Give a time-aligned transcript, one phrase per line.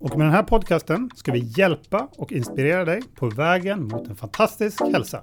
[0.00, 4.16] Och med den här podcasten ska vi hjälpa och inspirera dig på vägen mot en
[4.16, 5.22] fantastisk hälsa.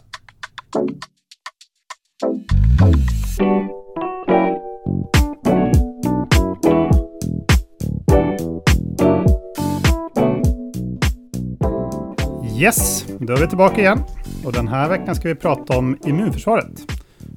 [12.59, 14.03] Yes, då är vi tillbaka igen.
[14.45, 16.79] Och den här veckan ska vi prata om immunförsvaret.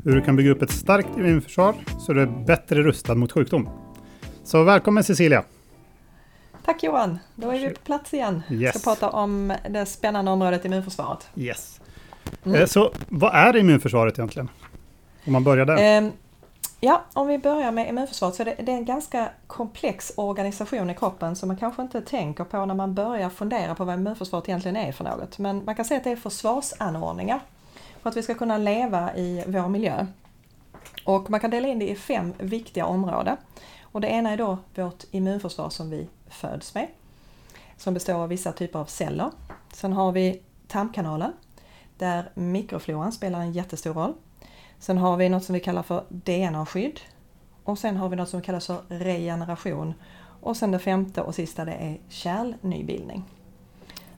[0.05, 3.69] Hur du kan bygga upp ett starkt immunförsvar så du är bättre rustad mot sjukdom.
[4.45, 5.45] Så välkommen Cecilia!
[6.68, 7.18] Tack Johan!
[7.34, 8.42] Då är vi på plats igen.
[8.50, 8.80] Yes.
[8.80, 11.28] ska prata om det spännande området immunförsvaret.
[11.34, 11.80] Yes.
[12.44, 12.60] Mm.
[12.60, 14.48] Eh, Så vad är immunförsvaret egentligen?
[15.27, 15.77] Om man börjar där.
[15.78, 16.12] Ehm,
[16.80, 20.91] Ja, om vi börjar med immunförsvaret så är det, det är en ganska komplex organisation
[20.91, 24.48] i kroppen som man kanske inte tänker på när man börjar fundera på vad immunförsvaret
[24.48, 25.38] egentligen är för något.
[25.38, 27.41] Men man kan säga att det är försvarsanordningar
[28.03, 30.06] för att vi ska kunna leva i vår miljö.
[31.05, 33.36] Och man kan dela in det i fem viktiga områden.
[33.82, 36.89] Och det ena är då vårt immunförsvar som vi föds med,
[37.77, 39.31] som består av vissa typer av celler.
[39.73, 41.33] Sen har vi tarmkanalen,
[41.98, 44.15] där mikrofloran spelar en jättestor roll.
[44.79, 47.01] Sen har vi något som vi kallar för DNA-skydd.
[47.65, 49.95] Och sen har vi något som kallas för regeneration.
[50.43, 53.25] Och sen det femte och sista det är kärlnybildning.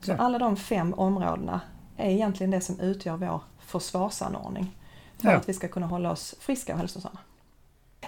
[0.03, 1.61] Så alla de fem områdena
[1.97, 4.77] är egentligen det som utgör vår försvarsanordning.
[5.19, 5.37] För Ja.
[5.37, 7.19] att vi ska kunna hålla oss friska och hälsosamma.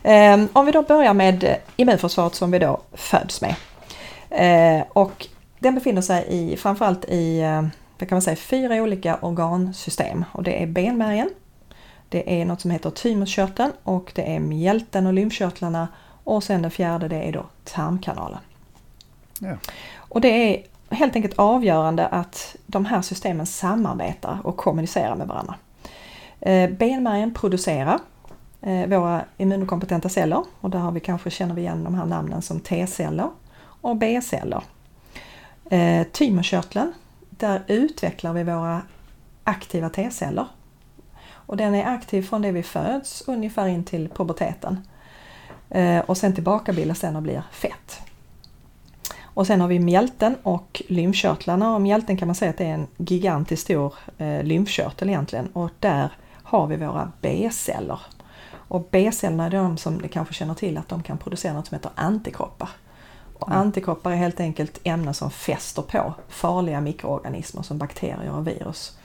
[0.02, 3.56] Ehm, Om vi då börjar med immunförsvaret som vi då föds med.
[4.32, 7.62] Eh, Och den befinner sig i, framförallt i eh,
[7.98, 10.24] vad kan man säga, fyra olika organsystem.
[10.32, 11.30] Och det är benmärgen,
[12.08, 15.88] det är något som heter thymuskörteln och det är mjälten och lymfkörtlarna
[16.24, 18.38] och sen det fjärde det är då tarmkanalen.
[19.38, 19.56] Ja.
[19.96, 25.54] Och det är helt enkelt avgörande att de här systemen samarbetar och kommunicerar med varandra.
[26.40, 27.98] Eh, Benmärgen producerar
[28.88, 32.60] våra immunkompetenta celler och där har vi kanske känner vi igen de här namnen som
[32.60, 33.28] T-celler
[33.82, 34.62] och B-celler.
[35.70, 36.06] Eh,
[37.30, 38.82] där utvecklar vi våra
[39.44, 40.46] aktiva T-celler
[41.52, 44.86] och den är aktiv från det vi föds ungefär in till puberteten.
[45.70, 48.00] Eh, och sen tillbakabildas den och blir fett.
[49.22, 52.74] Och sen har vi mjälten och lymfkörtlarna och mjälten kan man säga att det är
[52.74, 56.10] en gigantiskt stor eh, lymfkörtel egentligen och där
[56.42, 58.00] har vi våra B-celler.
[58.52, 61.74] Och B-cellerna är de som ni kanske känner till att de kan producera något som
[61.74, 62.68] heter antikroppar.
[63.42, 63.60] Och Mm.
[63.60, 68.96] antikroppar är helt enkelt ämnen som fäster på farliga mikroorganismer som bakterier och virus.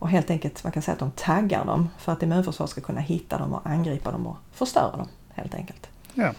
[0.00, 3.00] Och helt enkelt, man kan säga att de taggar dem för att immunförsvaret ska kunna
[3.00, 5.86] hitta dem och angripa dem och förstöra dem helt enkelt.
[6.14, 6.32] Ja.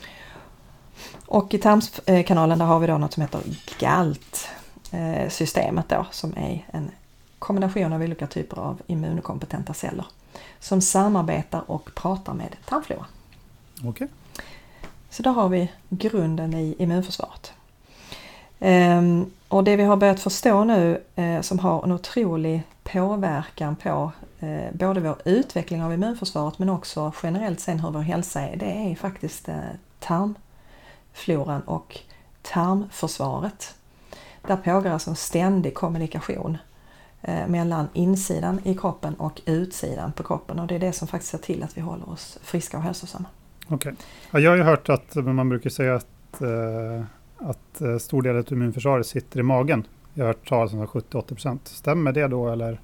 [1.26, 3.42] Och i tarmkanalen där har vi då något som heter
[3.80, 6.92] GALT-systemet då som är en
[7.40, 10.06] kombination av olika typer av immunkompetenta celler
[10.60, 13.06] som samarbetar och pratar med tarmfloran.
[13.84, 14.08] Okej.
[15.10, 17.54] Så där har vi grunden i immunförsvaret.
[18.60, 24.12] Ehm, och det vi har börjat förstå nu eh, som har en otrolig påverkan på
[24.40, 28.92] eh, både vår utveckling av immunförsvaret men också generellt sen hur vår hälsa är, det
[28.92, 29.56] är faktiskt eh,
[30.00, 32.00] tarmfloran och
[32.42, 33.76] tarmförsvaret.
[34.48, 36.58] Där pågår alltså en ständig kommunikation
[37.48, 41.38] mellan insidan i kroppen och utsidan på kroppen och det är det som faktiskt ser
[41.38, 43.26] till att vi håller oss friska och hälsosamma.
[43.70, 43.94] Okej.
[44.32, 47.04] Ja, jag har ju hört att man brukar säga att, eh,
[47.38, 49.88] att eh, stor del av immunförsvaret sitter i magen.
[50.14, 51.60] Jag har hört talas om 70-80%.
[51.68, 52.80] Stämmer det då eller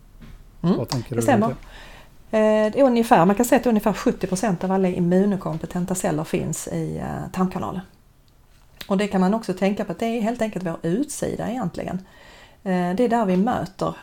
[0.63, 1.21] Mm, vad tänker det du?
[1.21, 1.47] stämmer.
[1.49, 6.67] Eh, Det är ungefär, man kan säga att ungefär 70% av alla immunkompetenta celler finns
[6.67, 7.81] i eh, tarmkanalen.
[8.87, 11.99] Och det kan man också tänka på att det är helt enkelt vår utsida egentligen.
[12.63, 13.95] Det är där vi möter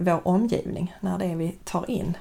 [0.00, 2.16] vår omgivning, när det är vi tar in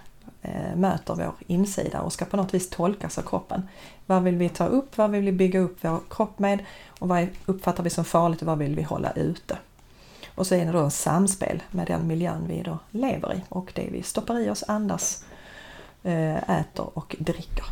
[0.75, 3.61] möter vår insida och ska på något vis tolkas av kroppen.
[4.05, 4.97] Vad vill vi ta upp?
[4.97, 6.65] Vad vill vi bygga upp vår kropp med?
[6.99, 9.57] Och vad uppfattar vi som farligt och vad vill vi hålla ute?
[10.35, 13.71] Och så är det då en samspel med den miljön vi då lever i och
[13.75, 15.25] det vi stoppar i oss, andas,
[16.03, 17.65] eh, äter och dricker.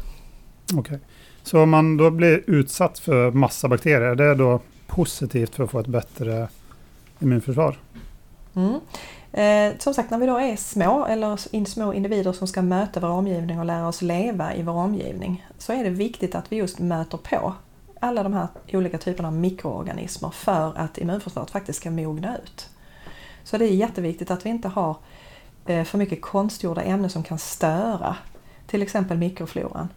[0.75, 0.99] Okej.
[1.43, 5.71] Så om man då blir utsatt för massa bakterier, är det då positivt för att
[5.71, 6.47] få ett bättre
[7.19, 7.77] immunförsvar?
[8.55, 8.79] Mm.
[9.31, 12.99] Eh, som sagt, när vi då är små eller in, små individer som ska möta
[12.99, 16.55] vår omgivning och lära oss leva i vår omgivning så är det viktigt att vi
[16.55, 17.53] just möter på
[17.99, 22.69] alla de här olika typerna av mikroorganismer för att immunförsvaret faktiskt ska mogna ut.
[23.43, 24.95] Så det är jätteviktigt att vi inte har
[25.65, 28.15] eh, för mycket konstgjorda ämnen som kan störa
[28.67, 29.87] till exempel mikrofloran.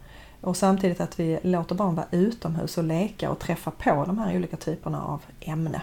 [0.41, 4.35] Och samtidigt att vi låter barn vara utomhus och leka och träffa på de här
[4.35, 5.81] olika typerna av ämne.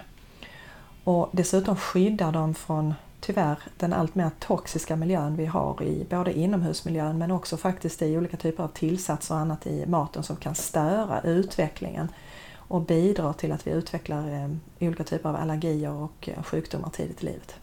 [1.04, 6.38] Och dessutom skyddar dem från tyvärr den allt mer toxiska miljön vi har i både
[6.38, 10.54] inomhusmiljön men också faktiskt i olika typer av tillsatser och annat i maten som kan
[10.54, 12.08] störa utvecklingen
[12.54, 14.50] och bidra till att vi utvecklar eh,
[14.88, 17.54] olika typer av allergier och eh, sjukdomar tidigt i livet.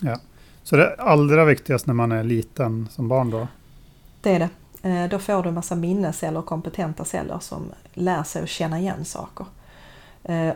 [0.00, 0.18] Ja.
[0.62, 3.48] Så det allra viktigaste när man är liten som barn då?
[4.20, 4.48] Det är det.
[4.88, 8.78] Eh, då får du en massa minnesceller och kompetenta celler som lär sig att känna
[8.78, 9.46] igen saker.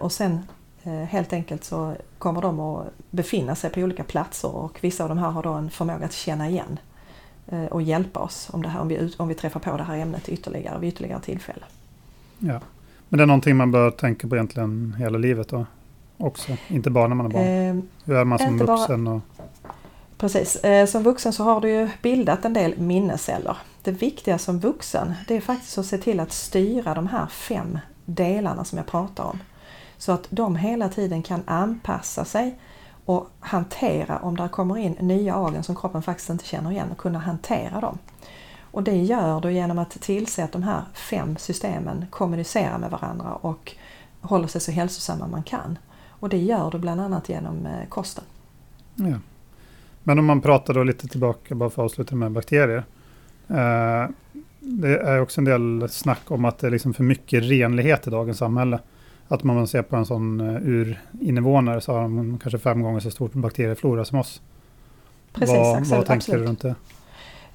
[0.01, 0.43] Och sen
[0.85, 5.19] helt enkelt så kommer de att befinna sig på olika platser och vissa av de
[5.19, 6.79] här har då en förmåga att känna igen
[7.71, 10.29] och hjälpa oss om, det här, om, vi, om vi träffar på det här ämnet
[10.29, 11.65] ytterligare vid ytterligare tillfälle.
[12.39, 12.61] Ja.
[13.09, 15.67] Men det är någonting man bör tänka på egentligen hela livet då?
[16.17, 17.79] Också, inte bara när man är barn.
[17.79, 19.07] Eh, Hur är man som vuxen?
[19.07, 19.21] Och...
[20.19, 23.57] Precis, eh, som vuxen så har du ju bildat en del minnesceller.
[23.83, 27.79] Det viktiga som vuxen det är faktiskt att se till att styra de här fem
[28.05, 29.39] delarna som jag pratar om.
[30.05, 32.59] Så att de hela tiden kan anpassa sig
[33.05, 36.99] och hantera om det kommer in nya agen som kroppen faktiskt inte känner igen och
[36.99, 37.99] kunna hantera dem.
[38.61, 43.35] Och det gör du genom att tillse att de här fem systemen kommunicerar med varandra
[43.35, 43.73] och
[44.21, 45.79] håller sig så hälsosamma man kan.
[46.09, 48.25] Och det gör du bland annat genom eh, kosten.
[48.95, 49.19] Ja.
[50.03, 52.85] Men om man pratar då lite tillbaka, bara för att avsluta med bakterier.
[53.49, 54.09] Eh,
[54.61, 58.11] det är också en del snack om att det är liksom för mycket renlighet i
[58.11, 58.79] dagens samhälle.
[59.29, 63.11] Att man ser på en sån uh, urinvånare så har de kanske fem gånger så
[63.11, 64.41] stor bakterieflora som oss.
[65.33, 66.41] Precis, vad, absolut, vad tänker absolut.
[66.41, 66.75] du runt det?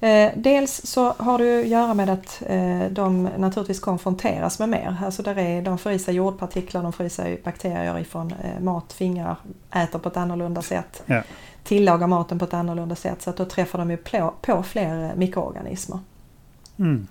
[0.00, 4.96] Eh, dels så har det att göra med att eh, de naturligtvis konfronteras med mer.
[5.04, 8.60] Alltså där är, de får i sig jordpartiklar, de får i sig bakterier ifrån eh,
[8.60, 9.36] mat, fingrar,
[9.70, 11.02] äter på ett annorlunda sätt.
[11.06, 11.22] Ja.
[11.64, 15.12] Tillagar maten på ett annorlunda sätt så att då träffar de ju på, på fler
[15.16, 15.98] mikroorganismer.
[16.78, 17.06] Mm.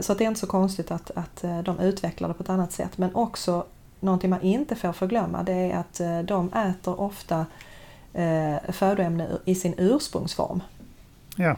[0.00, 2.72] Så att det är inte så konstigt att, att de utvecklar det på ett annat
[2.72, 2.98] sätt.
[2.98, 3.64] Men också
[4.00, 7.46] någonting man inte får förglömma det är att de äter ofta
[8.68, 10.62] födoämne i sin ursprungsform.
[11.36, 11.56] Ja.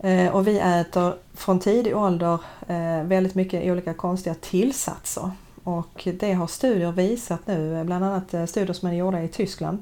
[0.00, 5.30] Eh, och vi äter från tidig ålder eh, väldigt mycket olika konstiga tillsatser.
[5.64, 9.78] Och det har studier visat nu, bland annat eh, studier som är gjorda i Tyskland,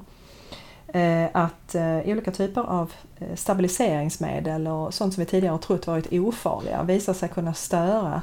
[1.31, 1.75] att
[2.05, 2.93] olika typer av
[3.35, 8.21] stabiliseringsmedel och sånt som vi tidigare har trott varit ofarliga visar sig kunna störa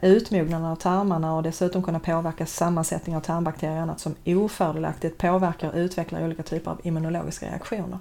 [0.00, 5.68] utmognaden av tarmarna och dessutom kunna påverka sammansättning av tarmbakterier och annat som ofördelaktigt påverkar
[5.68, 7.98] och utvecklar olika typer av immunologiska reaktioner.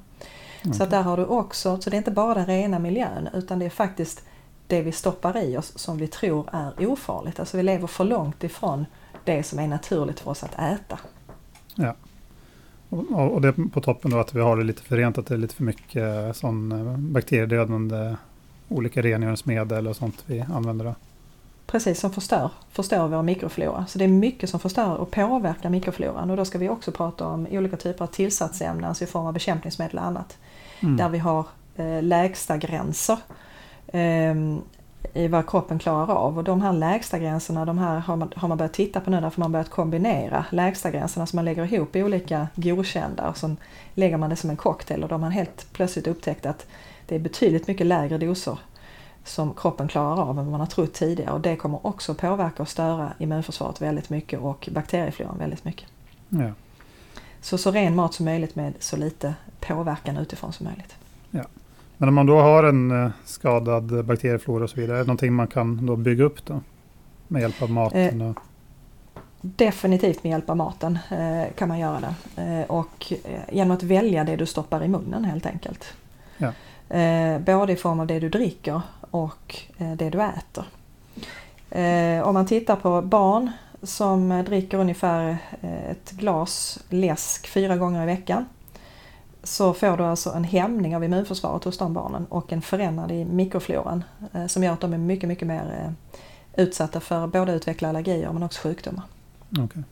[0.63, 0.73] Mm.
[0.73, 3.65] Så där har du också, så det är inte bara den rena miljön utan det
[3.65, 4.23] är faktiskt
[4.67, 7.39] det vi stoppar i oss som vi tror är ofarligt.
[7.39, 8.85] Alltså vi lever för långt ifrån
[9.23, 10.99] det som är naturligt för oss att äta.
[11.75, 11.95] Ja.
[12.93, 15.33] Och, och det på toppen då att vi har det lite för rent, att det
[15.33, 18.15] är lite för mycket sån eh, bakteriedödande
[18.69, 20.85] olika rengöringsmedel och sånt vi använder.
[20.85, 20.95] Då.
[21.67, 23.85] Precis, som förstör, förstör vår mikroflora.
[23.85, 27.27] Så det är mycket som förstör och påverkar mikrofloran och då ska vi också prata
[27.27, 30.37] om olika typer av tillsatsämnen, alltså i form av bekämpningsmedel och annat
[30.79, 30.97] mm.
[30.97, 31.45] där vi har
[31.75, 33.17] eh, lägsta gränser
[33.87, 34.35] eh,
[35.13, 36.37] i vad kroppen klarar av.
[36.37, 39.21] Och de här lägsta gränserna de här har, man, har man börjat titta på nu
[39.21, 43.55] därför man börjat kombinera lägsta gränserna som man lägger ihop i olika godkända och så
[43.93, 46.65] lägger man det som en cocktail och då har man helt plötsligt upptäckt att
[47.07, 48.59] det är betydligt mycket lägre doser
[49.23, 52.63] som kroppen klarar av än vad man har trott tidigare och det kommer också påverka
[52.63, 55.87] och störa immunförsvaret väldigt mycket och bakteriefloran väldigt mycket.
[56.29, 56.51] Ja.
[57.41, 60.95] Så så ren mat som möjligt med så lite påverkan utifrån som möjligt.
[61.31, 61.43] Ja.
[62.03, 65.33] Men om man då har en eh, skadad bakterieflora och så vidare, är det någonting
[65.33, 66.61] man kan då bygga upp då?
[67.27, 68.21] Med hjälp av maten?
[68.21, 68.31] Eh,
[69.41, 71.99] definitivt med hjälp av maten eh, kan man göra
[72.35, 72.65] det.
[72.65, 73.13] Och
[73.51, 75.93] genom att välja det du stoppar i munnen helt enkelt.
[76.37, 76.51] Ja.
[77.39, 78.81] Både i form av det du dricker
[79.11, 79.59] och
[79.97, 80.65] det du äter.
[82.23, 83.51] om man tittar på barn
[83.83, 85.37] som dricker ungefär
[85.91, 88.45] ett glas läsk fyra gånger i veckan
[89.43, 93.25] så får du alltså en hämning av immunförsvaret hos de barnen och en förändring i
[93.25, 95.95] mikrofloran eh, som gör att de är mycket, mycket mer
[96.55, 99.03] eh, utsatta för både att utveckla allergier men också sjukdomar.
[99.51, 99.83] Okay.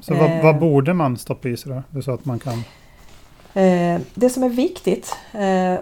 [0.00, 0.60] Så, vad, vad, eh.
[0.60, 2.02] borde man stoppa i sig då?
[2.02, 2.64] Så att man kan...
[4.14, 5.16] Det som är viktigt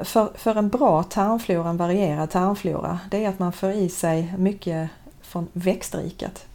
[0.03, 4.35] för, för en bra tarmflora, en varierad tarmflora, det är att man får i sig
[4.39, 4.91] mycket
[5.23, 6.47] från växtriket.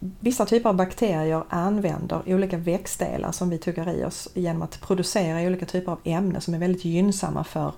[0.00, 5.46] Vissa typer av bakterier använder olika växtdelar som vi tuggar i oss genom att producera
[5.46, 7.72] olika typer av ämnen som är väldigt gynnsamma för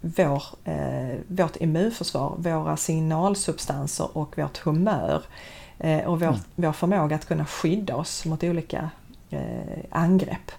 [0.00, 5.22] vår, eh, vårt immunförsvar, våra signalsubstanser och vårt humör
[5.78, 6.40] eh, och vår, mm.
[6.56, 8.90] vår förmåga att kunna skydda oss mot olika
[9.30, 10.50] eh, angrepp.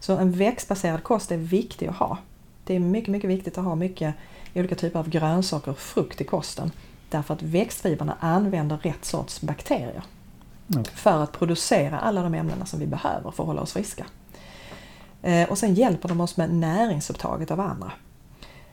[0.00, 2.18] Så en växtbaserad kost är viktig att ha.
[2.64, 4.14] Det är mycket, mycket viktigt att ha mycket
[4.54, 6.70] olika typer av grönsaker och frukt i kosten.
[7.10, 10.02] Därför att växtfibrerna använder rätt sorts bakterier.
[10.68, 10.94] Okay.
[10.94, 14.06] För att producera alla de ämnena som vi behöver för att hålla oss friska.
[15.24, 17.92] Eh, och sen hjälper de oss med näringsupptaget av andra.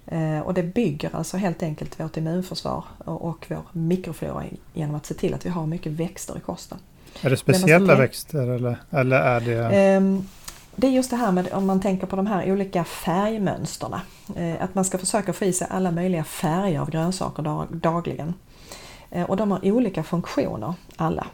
[0.05, 4.43] Eh, och det bygger alltså helt enkelt vårt immunförsvar och vår mikroflora
[4.74, 6.77] genom att se till att vi har mycket växter i kosten.
[7.21, 9.75] Är det speciella växter eller, eller är det?
[9.75, 10.27] Ehm,
[10.75, 14.01] det är just det här med om man tänker på de här olika färgmönsterna.
[14.36, 18.33] Eh, att man ska försöka få i sig alla möjliga färger av grönsaker dagligen.
[19.27, 21.27] Och de har olika funktioner alla.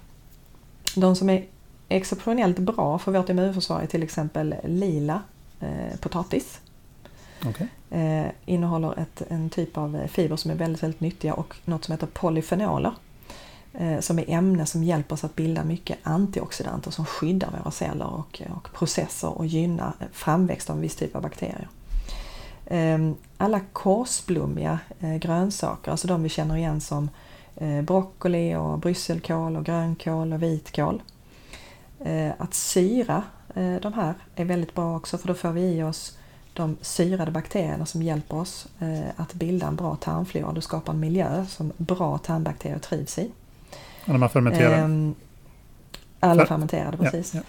[1.00, 1.46] De som är
[1.90, 5.22] exceptionellt bra för vårt immunförsvar är till exempel lila
[5.60, 6.60] eh, potatis.
[7.50, 7.68] Okay.
[8.02, 11.92] Eh, innehåller ett, en typ av fiber som är väldigt, väldigt nyttiga och något som
[11.92, 12.94] heter polyfenoler.
[13.74, 18.08] Eh, som är ämnen som hjälper oss att bilda mycket antioxidanter som skyddar våra celler
[18.08, 21.68] och, och processer och gynnar framväxt av en viss typ av bakterier.
[22.66, 27.10] Eh, alla korsblommiga eh, grönsaker, alltså de vi känner igen som
[27.84, 31.02] broccoli och brysselkål och grönkål och vitkål
[32.00, 33.24] Eh, att syra
[33.56, 36.18] eh, de här är väldigt bra också för då får vi i oss
[36.54, 40.54] de syrade bakterierna som hjälper oss eh, att bilda en bra tarmflora.
[40.54, 43.32] Du skapar en miljö som bra tarmbakterier trivs i.
[44.02, 44.78] Och när man fermenterar?
[44.78, 45.16] Ehm,
[46.20, 47.34] alla fermenterade, precis.
[47.34, 47.42] Ja,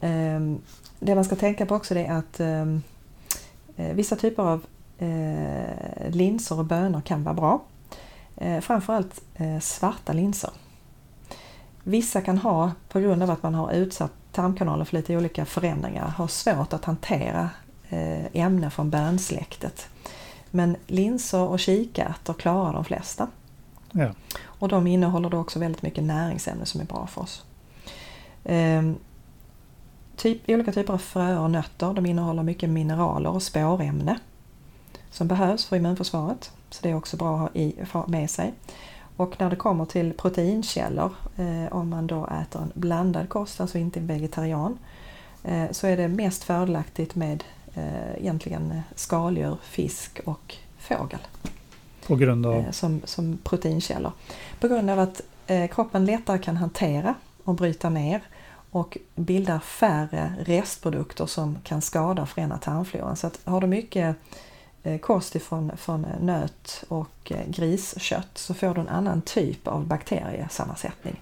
[0.00, 0.08] ja.
[0.08, 0.58] Ehm,
[0.98, 2.82] det man ska tänka på också är att ehm,
[3.76, 4.66] vissa typer av
[6.08, 7.62] linser och bönor kan vara bra.
[8.60, 9.22] Framförallt
[9.60, 10.50] svarta linser.
[11.82, 16.08] Vissa kan ha, på grund av att man har utsatt tarmkanalen för lite olika förändringar,
[16.08, 17.50] ha svårt att hantera
[17.88, 19.88] eh, ämnen från bönsläktet.
[20.50, 23.28] Men linser och kikärtor klarar de flesta.
[23.92, 24.10] Ja.
[24.42, 27.44] Och de innehåller då också väldigt mycket näringsämnen som är bra för oss.
[28.44, 28.96] Ehm,
[30.16, 34.18] typ, olika typer av fröer och nötter de innehåller mycket mineraler och spårämne
[35.10, 36.52] som behövs för immunförsvaret.
[36.70, 38.52] Så det är också bra att ha med sig.
[39.16, 43.78] Och när det kommer till proteinkällor, eh, om man då äter en blandad kost, alltså
[43.78, 44.78] inte vegetarian,
[45.44, 51.20] eh, så är det mest fördelaktigt med eh, egentligen skaldjur, fisk och fågel.
[52.06, 52.64] På grund av?
[52.70, 54.12] Som, som proteinkällor.
[54.60, 55.20] På grund av att
[55.70, 57.14] kroppen lättare kan hantera
[57.44, 58.22] och bryta ner
[58.70, 63.16] och bildar färre restprodukter som kan skada och förändra tarmfloran.
[63.16, 64.16] Så att har du mycket
[64.82, 69.68] Eh, kost ifrån från eh, nöt och eh, griskött så får du en annan typ
[69.68, 71.20] av bakteriesammansättning.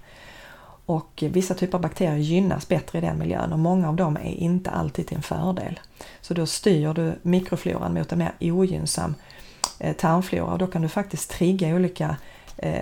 [0.86, 4.34] Och vissa typer av bakterier gynnas bättre i den miljön och många av dem är
[4.34, 5.80] inte alltid till en fördel.
[6.20, 9.14] Så då styr du mikrofloran mot en mer ogynnsam
[9.96, 12.16] tarmflora och då kan du faktiskt trigga olika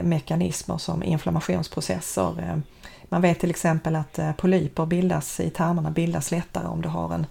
[0.03, 2.63] mekanismer som inflammationsprocesser.
[3.09, 7.27] Man vet till exempel att polyper bildas i tarmarna bildas lättare om du har en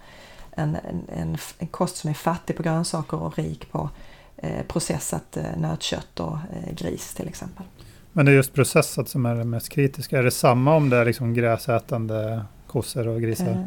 [0.56, 0.76] en,
[1.08, 3.90] en, en, kost som är fattig på grönsaker och rik på
[4.36, 7.64] eh, processat eh, nötkött och eh, gris till exempel.
[8.12, 10.18] Men det är just processat som är det mest kritiska.
[10.18, 13.64] Är det samma om det är liksom gräsätande kossor och grisar?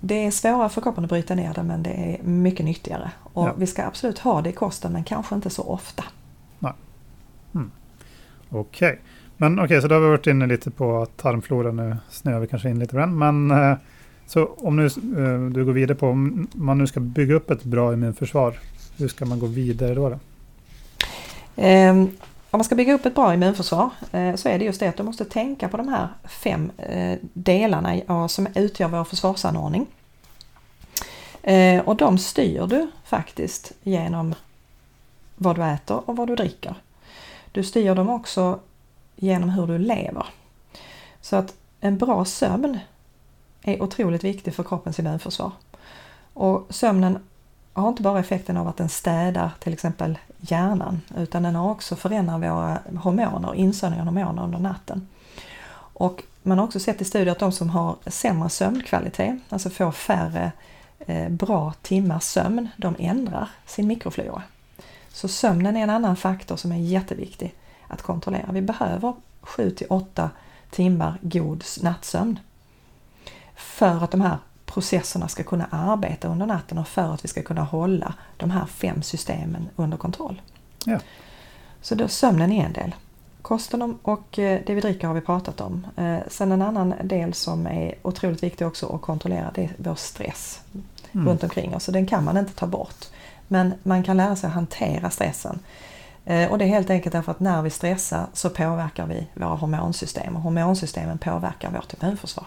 [0.00, 3.10] Det är svårare för kroppen att bryta ner det men det är mycket nyttigare.
[3.32, 3.54] Och ja.
[3.58, 6.04] vi ska absolut ha det i kosten men kanske inte så ofta.
[6.58, 6.72] Nej.
[7.54, 7.70] Mm.
[8.48, 8.88] Okej.
[8.88, 8.98] Okay.
[9.36, 12.46] Men okej, okay, så då har vi varit inne lite på tarmflora nu snöar vi
[12.46, 13.18] kanske in lite grann.
[13.18, 13.76] Men eh,
[14.30, 17.64] så om nu, eh, du går vidare på, om man nu ska bygga upp ett
[17.64, 18.58] bra immunförsvar,
[18.96, 20.08] hur ska man gå vidare då?
[20.08, 20.18] då?
[21.62, 22.00] Um,
[22.50, 24.96] om man ska bygga upp ett bra immunförsvar uh, så är det just det att
[24.96, 29.86] du måste tänka på de här fem uh, delarna uh, som utgör vår försvarsanordning.
[31.84, 34.34] och de styr du faktiskt genom
[35.36, 36.74] vad du äter och vad du dricker.
[37.52, 38.60] Du styr dem också
[39.16, 40.26] genom hur du lever.
[41.20, 42.78] Så att en bra sömn
[43.62, 45.52] är otroligt viktig för kroppens immunförsvar.
[46.34, 47.18] Och sömnen
[47.72, 51.96] har inte bara effekten av att den städar till exempel hjärnan utan den har också
[51.96, 55.08] förändrat våra hormoner, insöndring av hormoner under natten.
[55.92, 59.92] Och man har också sett i studier att de som har sämre sömnkvalitet, alltså får
[59.92, 60.52] färre
[60.98, 64.42] eh, bra timmars sömn, de ändrar sin mikroflora.
[65.12, 67.54] Så sömnen är en annan faktor som är jätteviktig
[67.88, 68.52] att kontrollera.
[68.52, 70.30] Vi behöver 7 till 8
[70.70, 72.38] timmar god nattsömn
[73.80, 77.42] för att de här processerna ska kunna arbeta under natten och för att vi ska
[77.42, 80.42] kunna hålla de här fem systemen under kontroll.
[80.86, 80.98] Ja.
[81.80, 82.94] Så då sömnen är en del.
[83.42, 85.86] Kosten och eh, det vi dricker har vi pratat om.
[85.96, 89.94] Eh, sen en annan del som är otroligt viktig också att kontrollera det är vår
[89.94, 90.60] stress
[91.12, 91.28] mm.
[91.28, 91.84] runt omkring oss.
[91.84, 93.04] Så den kan man inte ta bort.
[93.48, 95.58] Men man kan lära sig att hantera stressen.
[96.24, 99.54] Eh, och det är helt enkelt därför att när vi stressar så påverkar vi våra
[99.54, 102.46] hormonsystem och hormonsystemen påverkar vårt immunförsvar.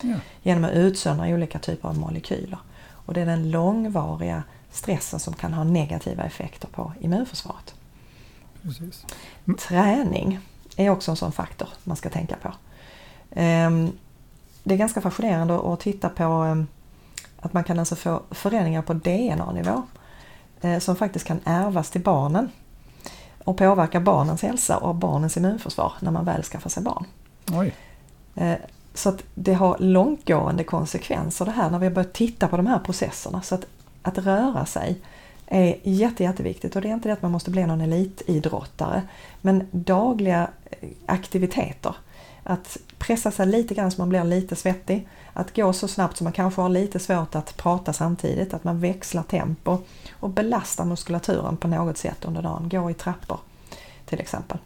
[0.00, 0.16] Ja.
[0.42, 2.58] Genom att utsöndra olika typer av molekyler.
[2.90, 7.74] Och det är den långvariga stressen som kan ha negativa effekter på immunförsvaret.
[8.62, 9.06] Precis.
[9.58, 10.40] Träning
[10.76, 12.52] är också en sån faktor man ska tänka på.
[13.30, 13.92] Ehm,
[14.64, 16.66] det är ganska fascinerande att titta på ehm,
[17.40, 19.82] att man kan alltså få förändringar på DNA-nivå
[20.60, 22.50] eh, som faktiskt kan ärvas till barnen
[23.44, 27.04] och påverka barnens hälsa och barnens immunförsvar när man väl skaffar sig barn.
[27.52, 27.74] Oj.
[28.98, 32.66] Så att det har långtgående konsekvenser det här när vi har börjat titta på de
[32.66, 33.42] här processerna.
[33.42, 33.66] Så att,
[34.02, 35.00] att röra sig
[35.46, 39.02] är jätte, jätteviktigt och det är inte det att man måste bli någon elitidrottare.
[39.40, 41.94] Men dagliga eh, aktiviteter.
[42.42, 45.08] Att pressa sig lite grann så man blir lite svettig.
[45.32, 48.54] Att gå så snabbt så man kanske har lite svårt att prata samtidigt.
[48.54, 49.78] Att man växlar tempo
[50.12, 52.68] och belastar muskulaturen på något sätt under dagen.
[52.68, 53.38] Gå i trappor
[54.06, 54.58] till exempel.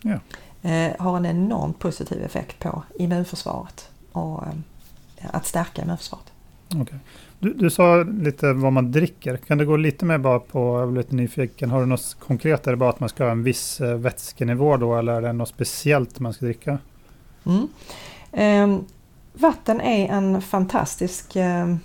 [0.00, 0.18] Ja.
[0.64, 6.32] Eh, har en enormt positiv effekt på immunförsvaret och eh, att stärka immunförsvaret.
[6.80, 6.98] Okay.
[7.38, 9.36] Du, du, sa lite vad man dricker.
[9.36, 12.66] Kan du gå lite mer bara på, jag blir lite nyfiken, har du något konkret?
[12.66, 15.32] Är det bara att man ska ha en viss eh, vätskenivå då eller är det
[15.32, 16.78] något speciellt man ska dricka?
[17.44, 17.68] Mm.
[18.32, 18.84] Eh,
[19.32, 21.76] vatten är en fantastisk eh,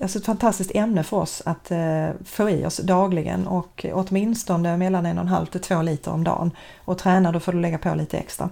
[0.00, 5.06] alltså ett fantastiskt ämne för oss att eh, få i oss dagligen och åtminstone mellan
[5.06, 6.50] en och en halv till två liter om dagen.
[6.84, 8.50] Och tränar då får du lägga på lite extra.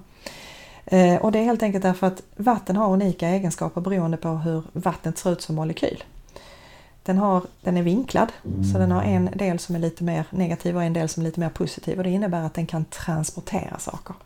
[0.86, 4.62] Eh, och det är helt enkelt därför att vatten har unika egenskaper beroende på hur
[4.72, 6.04] vattnet ser ut som molekyl.
[7.02, 8.32] Den, har, den är vinklad,
[8.72, 11.24] så den har en del som är lite mer negativ och en del som är
[11.24, 14.16] lite mer positiv och det innebär att den kan transportera saker.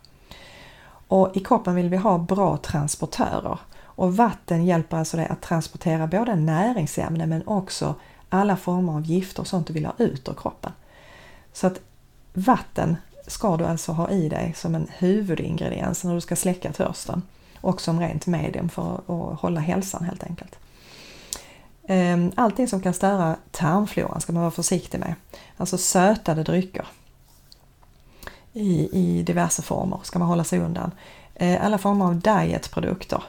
[1.07, 3.59] Och i kroppen vill vi ha bra transportörer
[3.99, 7.95] och vatten hjälper alltså dig att transportera både näringsämnen men också
[8.29, 10.71] alla former av gifter och sånt du vill ha ut ur kroppen.
[11.53, 11.79] Så att
[12.33, 17.21] vatten ska du alltså ha i dig som en huvudingrediens när du ska släcka törsten
[17.61, 20.59] och som rent medium för att hålla hälsan helt enkelt.
[21.87, 25.15] Ehm, allting som kan störa tarmfloran ska man vara försiktig med.
[25.57, 26.87] Alltså sötade drycker
[28.53, 30.91] i, i diverse former ska man hålla sig undan.
[31.35, 33.23] Ehm, alla former av dietprodukter.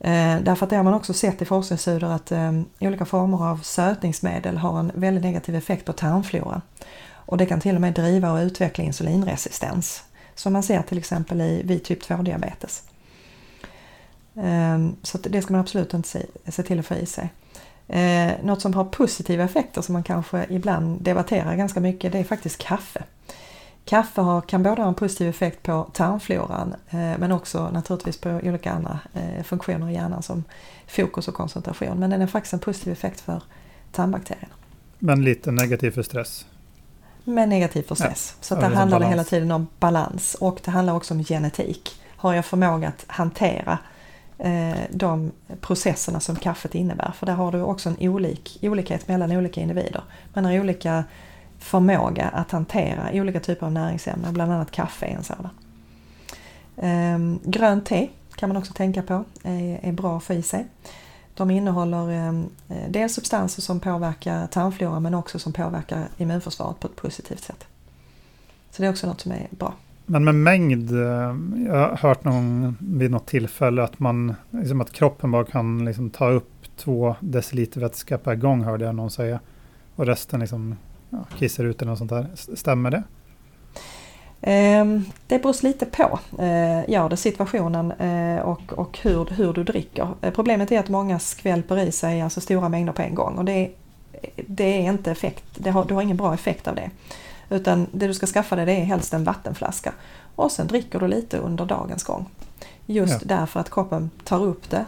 [0.00, 3.56] Eh, därför att det har man också sett i forskningsstudier att eh, olika former av
[3.62, 6.60] sötningsmedel har en väldigt negativ effekt på tarmfloran.
[7.12, 10.02] Och det kan till och med driva och utveckla insulinresistens
[10.34, 12.82] som man ser till exempel i, vid typ 2-diabetes.
[14.36, 17.32] Ehm, så det ska man absolut inte se, till att få i sig.
[17.88, 22.24] Eh, något som har positiva effekter som man kanske ibland debatterar ganska mycket det är
[22.24, 23.02] faktiskt kaffe.
[23.84, 28.30] Kaffe har, kan både ha en positiv effekt på tarmfloran eh, men också naturligtvis på
[28.30, 30.44] olika andra eh, funktioner i hjärnan som
[30.86, 31.98] fokus och koncentration.
[31.98, 33.42] Men den har faktiskt en positiv effekt för
[33.92, 34.54] tarmbakterierna.
[34.98, 36.46] Men lite negativ för stress?
[37.24, 38.34] med negativ process.
[38.38, 39.02] Ja, så där handlar balans.
[39.02, 42.00] det hela tiden om balans och det handlar också om genetik.
[42.16, 43.78] Har jag förmåga att hantera
[44.38, 47.12] eh, de processerna som kaffet innebär?
[47.16, 50.02] För där har du också en olik, olikhet mellan olika individer.
[50.34, 51.04] Man har olika
[51.60, 55.48] förmåga att hantera olika typer av näringsämnen, bland annat kaffe är en sådan.
[56.76, 60.66] Ehm, grönt te kan man också tänka på, är, är bra att få i sig.
[61.34, 62.44] De innehåller ehm,
[62.88, 67.66] dels substanser som påverkar tarmfloran men också som påverkar immunförsvaret på ett positivt sätt.
[68.70, 69.74] Så det är också något som är bra.
[70.06, 74.92] Men med mängd, eh, jag har hört någon, vid något tillfälle att, man, liksom att
[74.92, 79.40] kroppen bara kan liksom ta upp två deciliter vätska per gång hörde jag någon säga.
[79.96, 80.76] Och resten liksom,
[81.10, 82.26] ja, kissar ut eller något sånt där.
[82.54, 83.02] Stämmer det?
[84.42, 89.64] Ehm, det beror lite på, eh, gör det, situationen eh, och, och hur, hur du
[89.64, 90.08] dricker.
[90.20, 93.44] Eh, problemet är att många skvälper i sig alltså stora mängder på en gång och
[93.44, 93.70] det,
[94.46, 96.90] det är inte effekt, det har, du har ingen bra effekt av det.
[97.50, 99.92] Utan det du ska skaffa dig det är helst en vattenflaska
[100.36, 102.26] och sen dricker du lite under dagens gång.
[102.86, 103.36] Just ja.
[103.36, 104.84] därför att kroppen tar upp det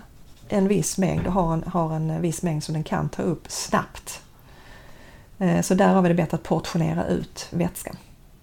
[0.49, 3.51] en viss mängd och har en, har en viss mängd som den kan ta upp
[3.51, 4.22] snabbt.
[5.63, 7.97] Så därav är det bättre att portionera ut vätskan.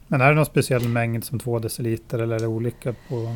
[0.08, 3.36] Men är det någon speciell mängd som två deciliter eller är det olika på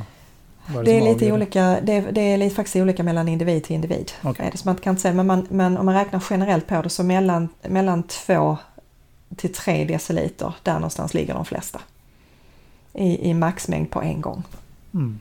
[0.67, 3.76] det, det är lite olika, det är, det är lite, faktiskt olika mellan individ till
[3.76, 4.12] individ.
[4.23, 4.49] Okay.
[4.52, 7.04] Det som man kan säga, men, man, men om man räknar generellt på det så
[7.04, 8.58] mellan, mellan två
[9.36, 11.82] till tre deciliter, där någonstans ligger de flesta.
[12.93, 14.43] I, i maxmängd på en gång.
[14.93, 15.19] Mm.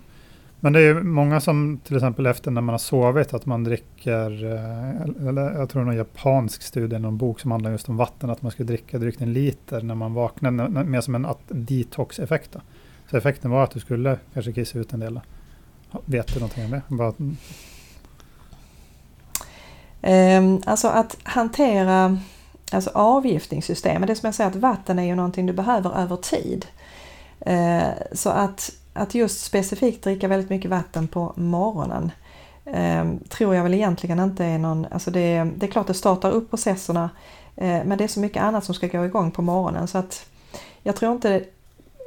[0.64, 3.64] Men det är ju många som till exempel efter när man har sovit att man
[3.64, 8.30] dricker, eh, eller jag tror någon japansk studie, någon bok som handlar just om vatten,
[8.30, 10.50] att man ska dricka drygt en liter när man vaknar,
[10.84, 12.56] mer som en detox-effekt.
[13.10, 15.20] Så effekten var att du skulle kanske kissa ut en del.
[16.04, 16.82] Vet du någonting om det?
[16.88, 17.12] Bara...
[20.02, 22.18] Ehm, alltså att hantera
[22.72, 24.06] alltså avgiftningssystem.
[24.06, 26.66] Det som jag säger att vatten är ju någonting du behöver över tid.
[27.40, 32.12] Eh, så att, att just specifikt dricka väldigt mycket vatten på morgonen
[32.64, 36.30] eh, tror jag väl egentligen inte är någon, alltså det, det är klart det startar
[36.30, 37.10] upp processerna
[37.56, 39.88] eh, men det är så mycket annat som ska gå igång på morgonen.
[39.88, 40.26] Så att
[40.82, 41.44] jag tror inte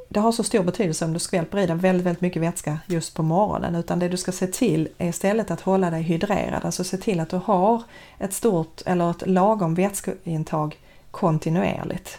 [0.08, 3.14] det har så stor betydelse om du skvälper i dig väldigt, väldigt mycket vätska just
[3.14, 6.84] på morgonen utan det du ska se till är istället att hålla dig hydrerad, alltså
[6.84, 7.82] se till att du har
[8.18, 10.76] ett stort eller ett lagom vätskeintag
[11.10, 12.18] kontinuerligt.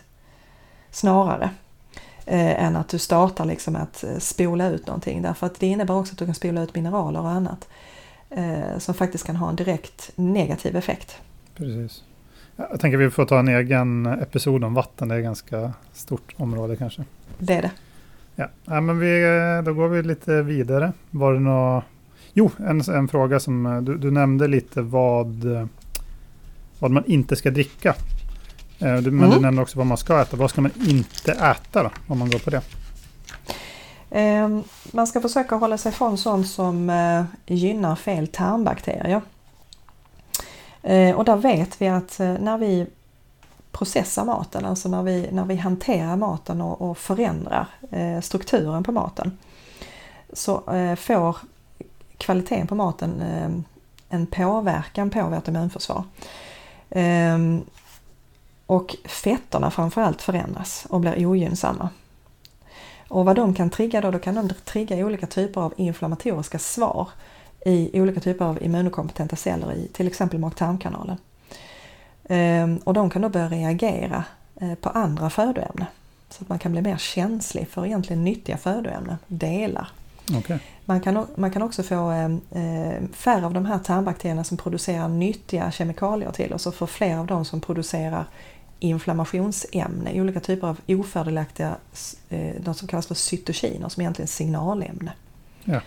[0.91, 1.49] Snarare
[2.27, 5.93] eh, än att du startar liksom att eh, spola ut någonting därför att det innebär
[5.93, 7.67] också att du kan spola ut mineraler och annat
[8.29, 11.17] eh, som faktiskt kan ha en direkt negativ effekt.
[11.55, 12.03] Precis.
[12.55, 16.33] Jag tänker vi får ta en egen episod om vatten, det är ett ganska stort
[16.37, 17.03] område kanske.
[17.37, 17.71] Det är det.
[18.35, 19.21] Ja, ja men vi,
[19.65, 20.93] då går vi lite vidare.
[21.11, 21.83] Var det något...
[22.33, 25.45] Jo, en, en fråga som du, du nämnde lite vad,
[26.79, 27.95] vad man inte ska dricka.
[28.79, 29.29] Eh, du, men mm.
[29.29, 30.37] du nämnde också vad man ska äta.
[30.37, 32.61] Vad ska man inte äta då, om man går på det?
[34.09, 34.59] Eh,
[34.91, 39.21] man ska försöka hålla sig från sånt som eh, gynnar fel tarmbakterier.
[40.83, 42.87] Eh, och där vet vi att när vi
[43.71, 47.67] processar maten, alltså när vi, när vi hanterar maten och, och förändrar
[48.21, 49.37] strukturen på maten,
[50.33, 50.61] så
[50.97, 51.37] får
[52.17, 53.23] kvaliteten på maten
[54.09, 56.03] en påverkan på vårt immunförsvar.
[58.67, 61.89] Och fetterna framförallt förändras och blir ogynnsamma.
[63.07, 67.09] Och vad de kan trigga då, då kan de trigga olika typer av inflammatoriska svar
[67.65, 71.17] i olika typer av immunokompetenta celler i till exempel mag-tarmkanalen.
[72.29, 74.23] Ehm, och de kan då börja reagera
[74.61, 75.87] eh, på andra födoämnen.
[76.29, 79.91] Så att man kan bli mer känslig för egentligen nyttiga födoämnen, delar.
[80.37, 80.59] Okay.
[80.85, 85.71] Man, kan, man kan också få eh, färre av de här tarmbakterierna som producerar nyttiga
[85.71, 88.25] kemikalier till oss och få fler av dem som producerar
[88.79, 91.75] inflammationsämne, olika typer av ofördelaktiga,
[92.29, 95.11] eh, de som kallas för cytokiner som egentligen är signalämne.
[95.63, 95.81] Ja.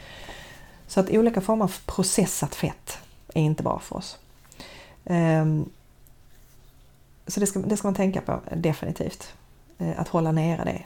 [0.86, 2.98] Så att olika former av processat fett
[3.34, 4.18] är inte bra för oss.
[5.04, 5.70] Um,
[7.26, 9.32] så det ska, det ska man tänka på definitivt,
[9.80, 10.84] uh, att hålla nere det.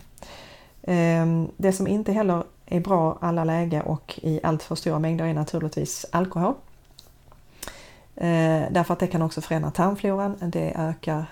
[1.23, 5.25] Um, det som inte heller är bra alla läge och i allt för stora mängder
[5.25, 6.55] är naturligtvis alkohol.
[8.17, 11.27] Uh, därför att det kan också förändra tarmfloran, det ökar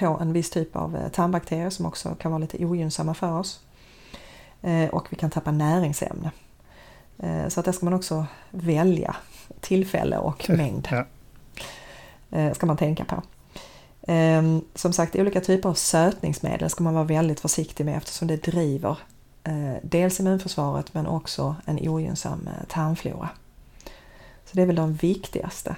[0.00, 3.60] på en viss typ av eh, tarmbakterier som också kan vara lite ogynnsamma för oss.
[4.90, 6.30] Och vi kan tappa näringsämne.
[7.22, 9.16] Eh, så att det ska man också välja
[9.60, 10.88] tillfälle och mängd.
[10.90, 11.04] Ja.
[12.30, 13.22] Eh, ska man tänka på.
[14.02, 18.42] Ehm, som sagt, olika typer av sötningsmedel ska man vara väldigt försiktig med eftersom det
[18.42, 18.98] driver
[19.44, 23.28] eh, dels immunförsvaret men också en ogynnsam tarmflora.
[24.44, 25.76] Så det är väl de viktigaste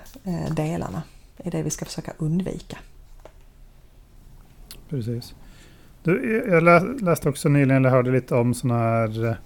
[0.51, 1.03] delarna
[1.45, 2.79] i det vi ska försöka undvika.
[4.93, 5.35] Precis.
[6.03, 6.63] Du, jag
[7.03, 9.37] läste också nyligen, eller hörde lite om sådana här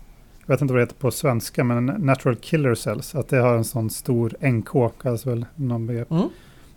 [0.46, 3.56] jag vet inte vad det heter på svenska, men natural killer cells, att det har
[3.56, 6.10] en sån stor NK, kallas väl någon begrepp.
[6.10, 6.28] Mm.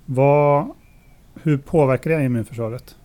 [0.05, 0.71] Vad,
[1.43, 2.95] hur påverkar det immunförsvaret?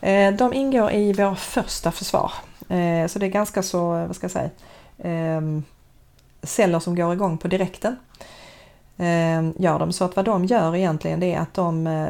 [0.00, 2.32] Eh, de ingår i vår första försvar.
[2.68, 4.50] Eh, så det är ganska så, vad ska jag säga,
[4.98, 5.62] ehm,
[6.42, 7.96] celler som går igång på direkten.
[8.96, 9.92] Ehm, gör de.
[9.92, 12.08] Så att vad de gör egentligen det är att de eh,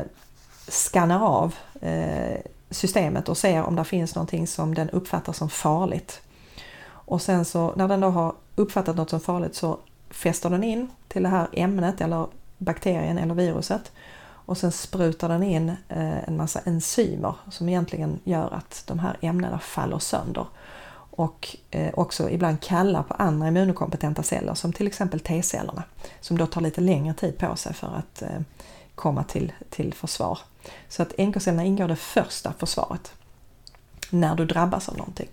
[0.68, 6.20] skannar av eh, systemet och ser om det finns någonting som den uppfattar som farligt.
[6.88, 9.78] Och sen så när den då har uppfattat något som farligt så
[10.10, 12.26] fäster den in till det här ämnet eller
[12.58, 13.92] bakterien eller viruset
[14.48, 19.16] och sen sprutar den in eh, en massa enzymer som egentligen gör att de här
[19.20, 20.46] ämnena faller sönder
[21.10, 25.82] och eh, också ibland kallar på andra immunokompetenta celler som till exempel T-cellerna
[26.20, 28.40] som då tar lite längre tid på sig för att eh,
[28.98, 30.38] komma till, till försvar.
[30.88, 33.12] Så att NK-cellerna ingår det första försvaret
[34.10, 35.28] när du drabbas av någonting.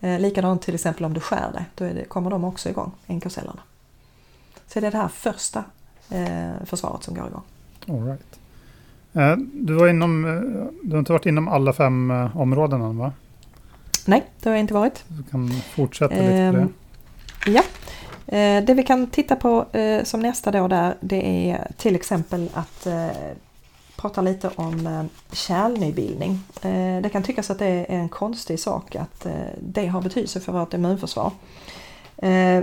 [0.00, 3.60] Eh, likadant till exempel om du skär dig, då det, kommer de också igång, NK-cellerna.
[4.66, 5.64] Så det är det här första
[6.10, 7.42] eh, försvaret som går igång.
[7.88, 8.38] All right.
[9.12, 13.12] Eh, du, var inom, eh, du har inte varit inom alla fem eh, områden va?
[14.06, 15.04] Nej, det har jag inte varit.
[15.08, 16.62] Du kan fortsätta lite på det.
[16.62, 16.72] Ehm,
[17.46, 17.64] ja, eh,
[18.26, 22.50] Eh, det vi kan titta på eh, som nästa då där det är till exempel
[22.54, 23.08] att eh,
[23.96, 26.40] prata lite om kärlnybildning.
[27.02, 29.26] Det kan tyckas att det är en konstig sak att
[29.60, 31.30] det har betydelse för vårt immunförsvar.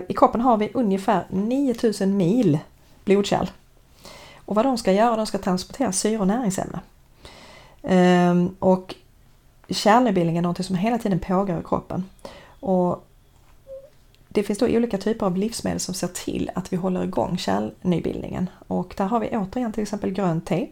[0.07, 2.59] I kroppen har vi ungefär 9000 mil
[3.05, 3.47] blodkärl.
[4.45, 6.79] Och vad de ska göra, de ska transportera syre och näringsämnen.
[7.83, 8.95] Ehm, och
[9.69, 12.05] kärlnybildning är något som hela tiden pågår i kroppen.
[12.59, 13.07] Och
[14.33, 18.49] det finns då olika typer av livsmedel som ser till att vi håller igång kärlnybildningen
[18.67, 20.69] och där har vi återigen till exempel grönt te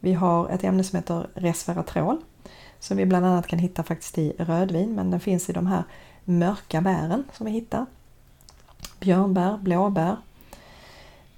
[0.00, 2.20] Vi har ett ämne som heter resveratrol
[2.78, 5.84] som vi bland annat kan hitta faktiskt i rödvin men den finns i de här
[6.24, 7.86] mörka bären som vi hittar.
[9.00, 10.16] Björnbär, blåbär.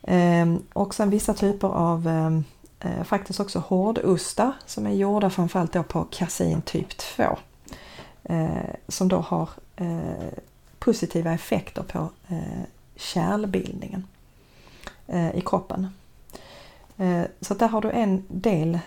[0.02, 2.44] Ehm, och sen vissa typer av ehm,
[2.80, 7.24] eh, faktiskt också hårdostar som är gjorda framförallt då på kasein typ 2.
[8.22, 8.48] Eh,
[8.88, 10.38] som då har eh,
[10.87, 12.62] positiva effekter på eh,
[12.96, 14.07] kärlbildningen
[15.07, 15.88] eh, i kroppen.
[16.96, 18.79] Eh, så där har du en del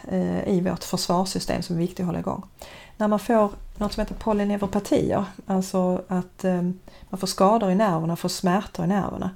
[0.46, 2.44] i vårt försvarssystem som är viktig att hålla igång.
[2.98, 6.44] När man får något som heter polyneuropatier, alltså att
[7.10, 9.30] man får skador i nerverna, får smärtor i nerverna.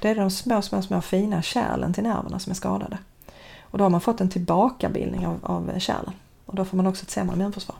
[0.00, 2.98] Då är det de små, små, små fina kärlen till nerverna som är skadade.
[3.60, 6.12] Och då har man fått en tillbakabildning av, av kärlen.
[6.46, 7.76] Och då får man också ett sämre immunförsvar.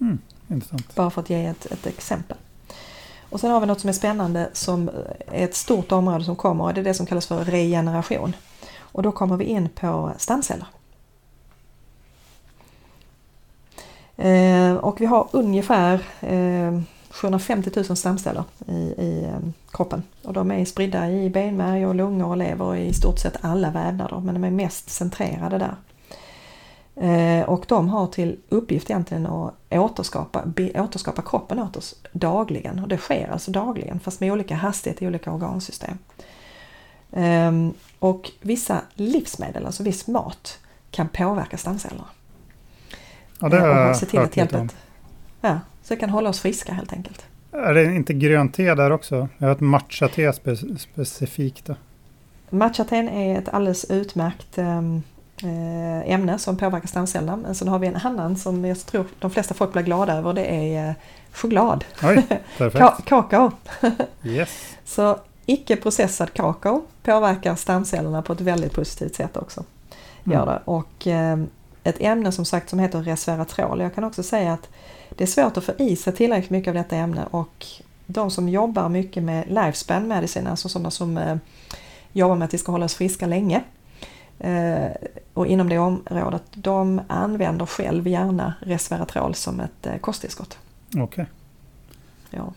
[0.00, 0.18] Mm,
[0.48, 0.94] intressant.
[0.94, 2.36] Bara för att ge ett, ett exempel.
[3.34, 4.90] Och sen har vi något som är spännande som
[5.26, 8.36] är ett stort område som kommer och det är det som kallas för regeneration.
[8.78, 10.66] Och då kommer vi in på stamceller.
[14.16, 20.02] Eh, och vi har ungefär eh, 750 000 stamceller i, i eh, kroppen.
[20.24, 23.70] Och de är spridda i benmärg och lungor och lever och i stort sett alla
[23.70, 25.74] vävnader men de är mest centrerade där.
[26.96, 32.78] Eh, och de har till uppgift egentligen att återskapa, återskapa kroppen åt oss dagligen.
[32.78, 35.98] Och det sker alltså dagligen fast med olika hastighet i olika organsystem.
[37.12, 40.58] Ehm, och vissa livsmedel, alltså viss mat,
[40.90, 42.04] kan påverka stamcellerna.
[43.40, 43.74] Ja, det har Eh,
[44.12, 44.68] jag hört lite om.
[45.40, 47.24] ja, så det kan hålla oss friska helt enkelt.
[47.52, 49.28] Är det inte grönt te där också?
[49.38, 51.64] Jag har ett matcha-te spe specifikt.
[51.66, 51.74] Då.
[52.50, 54.82] Matchaten är ett alldeles utmärkt eh,
[56.06, 57.36] ämne som påverkar stamcellerna.
[57.36, 60.32] Men sen har vi en annan som jag tror de flesta folk blir glada över.
[60.32, 60.94] Det är eh,
[61.32, 61.84] choklad.
[62.02, 62.26] Oj,
[63.06, 63.50] kakao.
[64.22, 64.50] Yes.
[64.84, 69.64] Så icke processad kakao påverkar stamcellerna på ett väldigt positivt sätt också.
[70.24, 70.46] Gör Mm.
[70.54, 70.60] det.
[70.64, 71.38] Och eh,
[71.84, 73.80] ett ämne som sagt som heter resveratrol.
[73.80, 74.68] Jag kan också säga att
[75.10, 77.66] det är svårt att få i sig tillräckligt mycket av detta ämne och
[78.06, 81.36] de som jobbar mycket med lifespan medicine, alltså sådana som eh,
[82.12, 83.62] jobbar med att vi ska hålla oss friska länge eh,
[85.34, 90.58] och inom det området, de använder själv gärna resveratrol som ett eh, kosttillskott.
[90.96, 91.26] Okej,
[92.30, 92.52] Ja,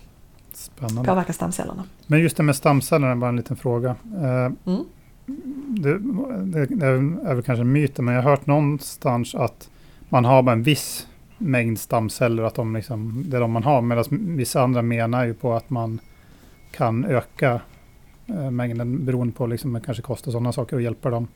[0.54, 1.10] spännande.
[1.10, 1.84] påverkar stamcellerna.
[2.08, 3.96] Men just det med stamcellerna, bara en liten fråga.
[4.16, 4.86] Eh, Mm.
[5.68, 5.98] det,
[6.66, 9.70] det, är väl kanske en myt, men jag har hört någonstans att
[10.10, 13.82] man har bara en viss mängd stamceller, att de liksom, det är de man har,
[13.82, 16.00] medan vissa andra menar ju på att man
[16.72, 17.62] kan öka
[18.28, 21.28] eh, mängden beroende på liksom, kanske kost och sådana saker och hjälpa dem.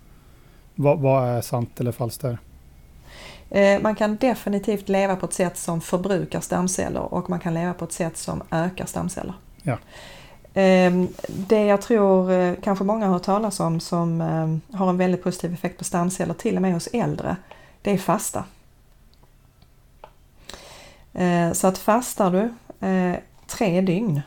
[0.82, 2.38] Vad, vad är sant eller falskt där?
[3.50, 7.74] Eh, Man kan definitivt leva på ett sätt som förbrukar stamceller och man kan leva
[7.74, 9.34] på ett sätt som ökar stamceller.
[9.64, 9.78] Ja.
[10.62, 10.94] Eh,
[11.28, 15.24] Det jag tror eh, kanske många har hört talas om som eh, har en väldigt
[15.24, 17.36] positiv effekt på stamceller till och med hos äldre,
[17.82, 18.44] det är fasta.
[21.54, 22.54] Så att fastar du
[23.48, 24.22] tre dygn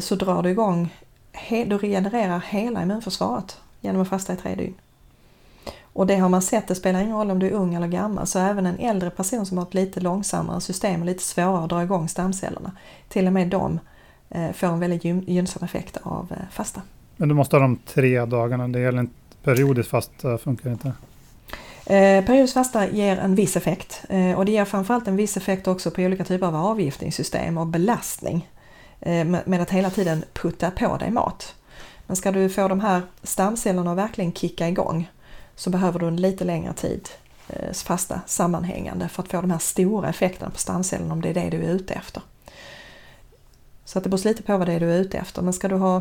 [0.00, 0.94] så drar du igång,
[1.48, 4.74] du regenererar hela immunförsvaret genom att fasta i tre dygn.
[5.92, 8.26] Och det har man sett, det spelar ingen roll om du är ung eller gammal,
[8.26, 11.70] så även en äldre person som har ett lite långsammare system och lite svårare att
[11.70, 12.72] dra igång stamcellerna,
[13.08, 13.78] till och med de
[14.30, 16.82] eh, får en väldigt gyn- gynnsam effekt av eh, fasta.
[17.16, 20.92] Men du måste ha de tre dagarna, det gäller inte periodiskt fasta, funkar inte.
[21.86, 25.68] Eh, periodisk fasta ger en viss effekt eh, och det ger framförallt en viss effekt
[25.68, 28.48] också på olika typer av avgiftningssystem och belastning
[29.00, 31.54] eh, med, med att hela tiden putta på dig mat.
[32.06, 35.10] Men ska du få de här stamcellerna att verkligen kicka igång
[35.56, 37.08] så behöver du en lite längre tid
[37.48, 41.34] eh, fasta sammanhängande för att få de här stora effekterna på stamcellerna om det är
[41.34, 42.22] det du är ute efter.
[43.84, 45.42] Så att det beror lite på vad det är du är ute efter.
[45.42, 45.96] Men ska du ha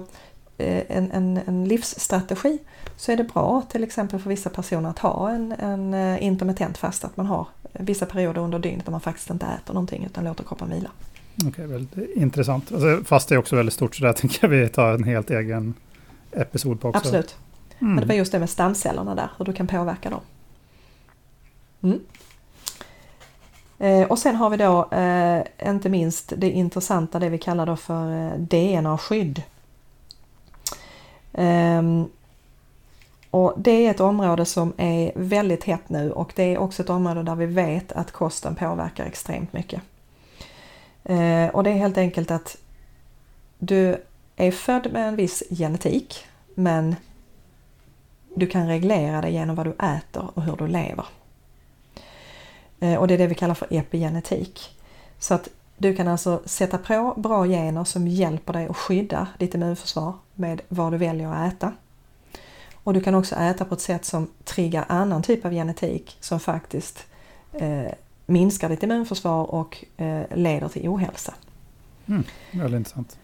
[0.57, 2.59] eh, en, en, en livsstrategi
[2.97, 6.77] så är det bra till exempel för vissa personer att ha en, en eh, intermittent
[6.77, 10.23] fast att man har vissa perioder under dygnet där man faktiskt inte äter någonting utan
[10.23, 10.89] låter kroppen vila.
[11.47, 12.71] Okej, väldigt intressant.
[12.71, 15.29] Alltså, fast det är också väldigt stort, så där tänker jag vi tar en helt
[15.29, 15.73] egen
[16.31, 16.99] episod på också.
[16.99, 17.35] Absolut.
[17.81, 17.95] Mm.
[17.95, 20.21] Men det var just det med stamcellerna där, hur du kan påverka dem.
[21.81, 21.99] Mm.
[23.79, 27.75] Eh, och sen har vi då eh, inte minst det intressanta, det vi kallar då
[27.75, 29.43] för eh, DNA-skydd.
[31.33, 32.05] Ehm,
[33.31, 36.89] och det är ett område som är väldigt hett nu och det är också ett
[36.89, 39.81] område där vi vet att kosten påverkar extremt mycket.
[41.03, 42.57] Eh, och det är helt enkelt att
[43.59, 44.03] du
[44.35, 46.95] är född med en viss genetik men
[48.35, 51.05] du kan reglera det genom vad du äter och hur du lever.
[52.79, 54.77] Eh, och det är det vi kallar för epigenetik.
[55.19, 59.55] Så att du kan alltså sätta på bra gener som hjälper dig att skydda ditt
[59.55, 61.73] immunförsvar med vad du väljer att äta.
[62.83, 66.39] Och du kan också äta på ett sätt som triggar annan typ av genetik som
[66.39, 67.05] faktiskt
[67.53, 67.91] eh,
[68.25, 71.33] minskar ditt immunförsvar och eh, leder till ohälsa.
[72.05, 73.17] Mm, väldigt intressant.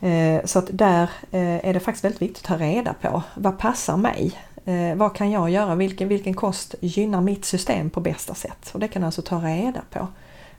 [0.00, 3.58] Eh, så att där eh, är det faktiskt väldigt viktigt att ta reda på vad
[3.58, 4.32] passar mig?
[4.64, 5.74] Eh, vad kan jag göra?
[5.74, 8.70] Vilken, vilken kost gynnar mitt system på bästa sätt?
[8.72, 10.08] Och det kan alltså ta reda på.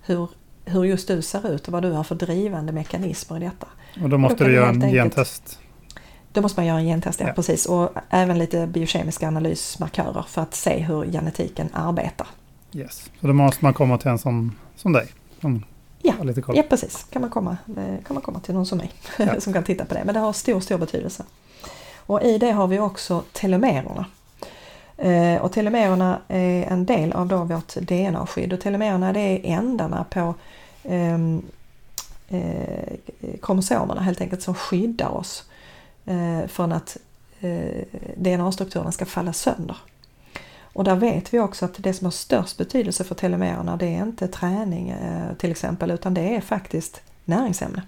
[0.01, 0.29] Hur,
[0.65, 3.67] hur just du ser ut och vad du har för drivande mekanismer i detta.
[4.03, 5.59] Och då måste Då du göra en gentest.
[6.33, 7.33] Då måste man göra en gentest, ja, Ja.
[7.33, 7.65] precis.
[7.65, 12.27] Och även lite biokemiska analysmarkörer för att se hur genetiken arbetar.
[12.73, 13.09] Yes.
[13.21, 15.07] Så då måste man komma till en som, som dig.
[15.41, 15.63] Som
[16.05, 16.23] Ja.
[16.23, 16.57] lite koll.
[16.57, 19.39] Ja precis, kan man komma, eh, kan man komma till någon som mig Ja.
[19.39, 20.01] som kan titta på det.
[20.05, 21.23] Men det har stor, stor betydelse.
[21.97, 24.05] Och i det har vi också telomererna.
[24.97, 30.05] Eh, och telomererna är en del av då vårt DNA-skydd och telomererna det är ändarna
[30.09, 30.33] på
[30.83, 31.41] ehm,
[32.27, 32.93] eh,
[33.41, 35.43] kromosomerna helt enkelt som skyddar oss
[36.05, 36.97] eh, från att
[37.39, 37.83] eh,
[38.15, 39.77] DNA-strukturerna ska falla sönder.
[40.75, 44.01] Och där vet vi också att det som har störst betydelse för telomererna det är
[44.01, 47.81] inte träning eh, till exempel utan det är faktiskt näringsämne.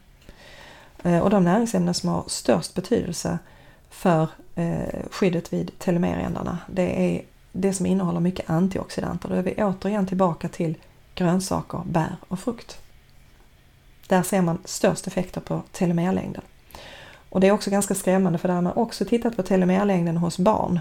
[1.04, 3.40] Eh, och de näringsämnen som har störst betydelse
[3.90, 7.22] för eh, skyddet vid telomerändarna det är
[7.52, 9.30] det som innehåller mycket antioxidanter.
[9.30, 10.78] Då är vi återigen tillbaka till
[11.16, 12.78] grönsaker, bär och frukt.
[14.08, 16.44] Där ser man störst effekter på telomerlängden.
[17.30, 20.38] Och det är också ganska skrämmande för där har man också tittat på telomerlängden hos
[20.38, 20.80] barn.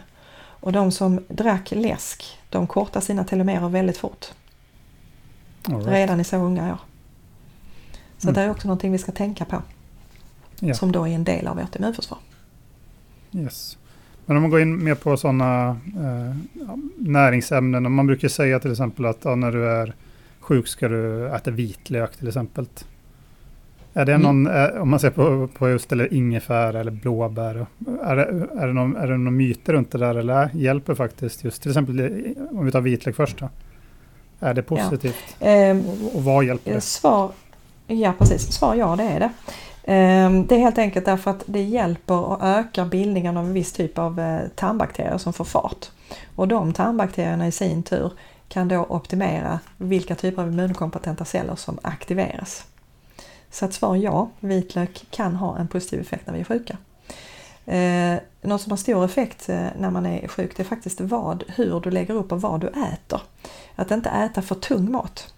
[0.61, 4.27] Och de som drack läsk, de kortar sina telomerer väldigt fort.
[5.69, 5.87] Right.
[5.87, 6.79] Redan i så unga år.
[8.19, 8.35] Så Mm.
[8.35, 9.63] det är också någonting vi ska tänka på.
[10.61, 10.75] Ja.
[10.75, 12.19] Som då är en del av vårt immunförsvar.
[13.33, 13.79] Yes.
[14.27, 16.37] Men om man går in mer på sådana eh,
[16.97, 17.93] näringsämnen.
[17.93, 19.95] Man brukar säga till exempel att ja, när du är
[20.41, 22.67] sjuk ska du äta vitlök till exempel.
[23.97, 24.23] Är det Mm.
[24.43, 27.67] någon, eh, om man ser på, på just eller ingefära eller blåbär.
[28.03, 28.25] Är det,
[28.61, 31.71] är, det någon, är det någon myter runt det där eller hjälper faktiskt just till
[31.71, 32.01] exempel
[32.51, 33.49] om vi tar vitlök först då.
[34.41, 35.37] Är det positivt?
[35.41, 36.81] Ehm, Och, och vad hjälper det?
[36.81, 37.31] Svar,
[37.87, 39.31] ja precis, svar ja det är det.
[39.93, 43.73] Ehm, Det är helt enkelt därför att det hjälper och ökar bildningen av en viss
[43.73, 45.87] typ av eh, tarmbakterier som får fart.
[46.37, 48.13] Och de tarmbakterierna i sin tur
[48.49, 52.65] kan då optimera vilka typer av immunkompetenta celler som aktiveras.
[53.51, 56.77] Så att svar ja, vitlök kan ha en positiv effekt när vi är sjuka.
[57.67, 61.45] Eh, något som har stor effekt eh, när man är sjuk det är faktiskt vad,
[61.49, 63.21] hur du lägger upp och vad du äter.
[63.77, 65.35] Att inte äta för tung mat.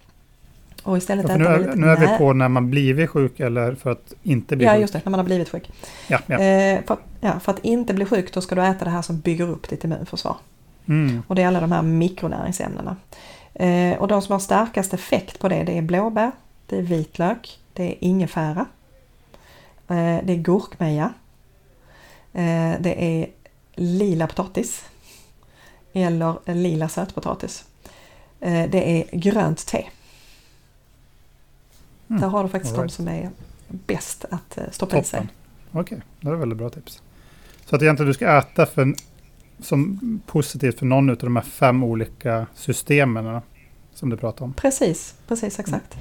[0.83, 3.75] Och istället Ja, nu, äta är, nu är vi på när man blivit sjuk eller
[3.75, 4.81] för att inte bli Ja sjuk.
[4.81, 5.71] just det, när man har blivit sjuk.
[6.07, 6.39] Ja, ja.
[6.39, 9.01] Eh, för, att, ja, för att inte bli sjuk då ska du äta det här
[9.01, 10.37] som bygger upp ditt immunförsvar.
[10.85, 11.23] Mm.
[11.27, 12.95] Och det är alla de här mikronäringsämnena.
[13.53, 16.31] Eh, och de som har starkast effekt på det, det är blåbär,
[16.65, 18.65] det är vitlök, det är ingefära,
[19.87, 21.13] eh, det är gurkmeja,
[22.33, 23.29] eh, det är
[23.75, 24.85] lila potatis
[25.93, 27.65] eller lila sötpotatis.
[28.39, 29.85] Eh, det är grönt te.
[32.07, 32.21] Mm.
[32.21, 32.93] Där har du faktiskt All de right.
[32.93, 33.29] som är
[33.67, 35.19] bäst att stoppa i sig.
[35.19, 35.29] Toppen.
[35.71, 37.01] Okej, det är väldigt bra tips.
[37.65, 38.93] Så att egentligen du ska äta för,
[39.59, 43.41] som positivt för någon av de här fem olika systemen
[43.93, 44.53] som du pratar om.
[44.53, 45.97] Precis, precis exakt.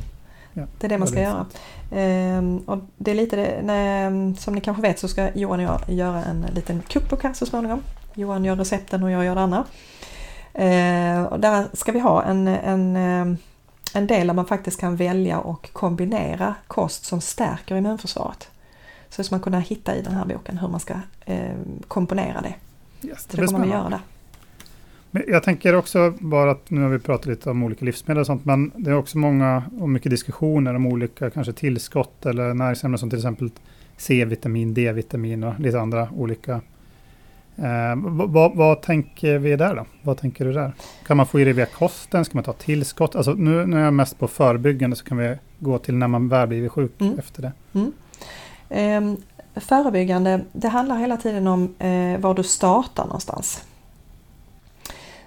[0.52, 1.46] Ja, det är det man ska göra.
[1.92, 5.64] Ehm, och det är lite det, när, som ni kanske vet så ska Johan och
[5.64, 7.82] jag göra en liten cookbook här så småningom.
[8.14, 9.64] Johan gör recepten och jag gör det andra.
[10.54, 13.37] Ehm, och där ska vi ha en, en, ehm,
[13.94, 18.50] en del där man faktiskt kan välja och kombinera kost som stärker immunförsvaret.
[19.08, 20.94] Så ska man kunna hitta i den här boken hur man ska
[21.26, 22.54] ehm, komponera det.
[23.08, 24.00] Yes, Så det kommer vi göra där.
[25.26, 28.44] Jag tänker också bara att nu har vi pratat lite om olika livsmedel och sånt,
[28.44, 33.11] men det är också många och mycket diskussioner om olika kanske tillskott eller näringsämnen som
[33.11, 33.50] till exempel
[33.96, 36.61] C-vitamin, D-vitamin och lite andra olika.
[37.57, 39.85] Eh, vad, vad, tänker vi där då?
[40.02, 40.72] Vad tänker du där?
[41.07, 42.24] Kan man få i det via kosten?
[42.24, 43.16] Ska man ta tillskott?
[43.16, 46.28] Alltså nu, nu är jag mest på förebyggande så kan vi gå till när man
[46.28, 47.18] väl blivit sjuk Mm.
[47.18, 47.52] efter det.
[48.70, 49.16] Ehm,
[49.57, 53.64] förebyggande, det handlar hela tiden om eh, var du startar någonstans.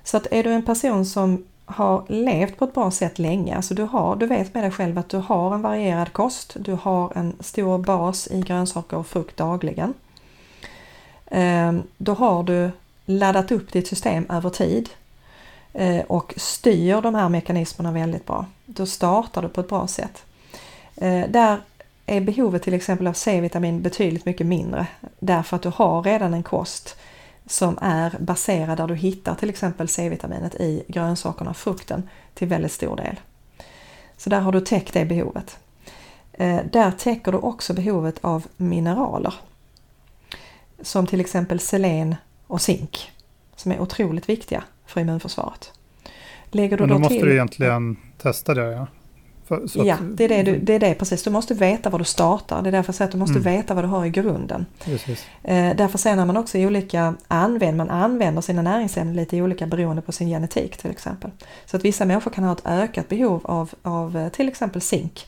[0.03, 3.73] Så att är du en person som har levt på ett bra sätt länge, alltså
[3.73, 7.11] du, har, du vet med dig själv att du har en varierad kost, du har
[7.15, 9.93] en stor bas i grönsaker och frukt dagligen.
[11.31, 12.71] Ehm, då har du
[13.05, 14.89] laddat upp ditt system över tid
[15.73, 18.45] eh, och styr de här mekanismerna väldigt bra.
[18.65, 20.23] Då startar du på ett bra sätt.
[20.95, 21.57] Eh, där
[22.05, 24.87] är behovet till exempel av C-vitamin betydligt mycket mindre
[25.19, 26.95] därför att du har redan en kost
[27.51, 32.71] som är baserad där du hittar till exempel C-vitaminet i grönsakerna och frukten till väldigt
[32.71, 33.19] stor del.
[34.17, 35.59] Så där har du täckt det behovet.
[36.33, 39.33] Eh, där täcker du också behovet av mineraler
[40.81, 42.15] som till exempel selen
[42.47, 43.11] och zink
[43.55, 45.71] som är otroligt viktiga för immunförsvaret.
[46.45, 48.87] Lägger du Men då, då måste till, du egentligen testa det ja.
[49.51, 51.23] För, Ja, det är det, du, det är det precis.
[51.23, 52.61] Du måste veta var du startar.
[52.61, 53.43] Det är därför jag säger att du måste Mm.
[53.43, 54.65] veta vad du har i grunden.
[55.43, 60.01] Eh, därför sen man också i olika använder, man använder sina näringsämnen lite olika beroende
[60.01, 61.31] på sin genetik till exempel.
[61.65, 65.27] Så att vissa människor kan ha ett ökat behov av, av eh, till exempel zink.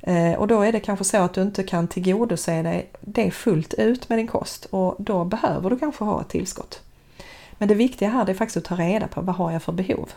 [0.00, 3.74] Eh, och då är det kanske så att du inte kan tillgodose dig det fullt
[3.74, 6.80] ut med din kost och då behöver du kanske ha ett tillskott.
[7.58, 10.08] Men det viktiga här är faktiskt att ta reda på vad har jag för behov.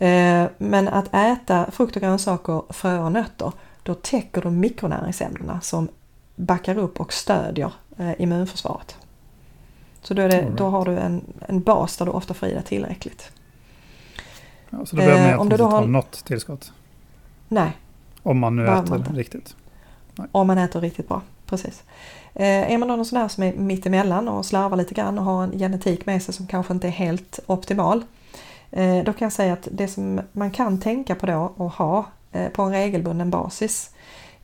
[0.00, 5.88] Eh, Men att äta frukt och grönsaker, frö och nötter, då täcker du mikronäringsämnena som
[6.36, 8.96] backar upp och stödjer eh, immunförsvaret.
[10.02, 12.62] Så då, det, då har du en, en bas där du ofta får i dig
[12.62, 13.30] tillräckligt.
[14.70, 16.72] Ja, så då behöver man Eh, om egentligen du då inte har- något tillskott.
[17.48, 17.76] Nej,
[18.22, 19.56] Om man nu äter man riktigt.
[20.32, 21.20] om man äter riktigt bra.
[21.46, 21.82] Precis.
[22.34, 25.24] Eh, är man då någon sån här som är mittemellan och slarvar lite grann och
[25.24, 28.04] har en genetik med sig som kanske inte är helt optimal.
[28.70, 32.06] Eh, då kan jag säga att det som man kan tänka på då och ha
[32.32, 33.90] eh, på en regelbunden basis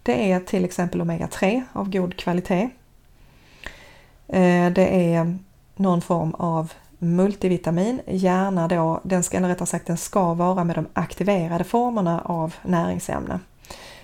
[0.04, 2.70] det är till exempel omega-3 av god kvalitet.
[4.28, 5.38] Eh, det är
[5.76, 10.76] någon form av multivitamin, gärna då, den ska, eller rättare sagt den ska vara med
[10.76, 13.40] de aktiverade formerna av näringsämne.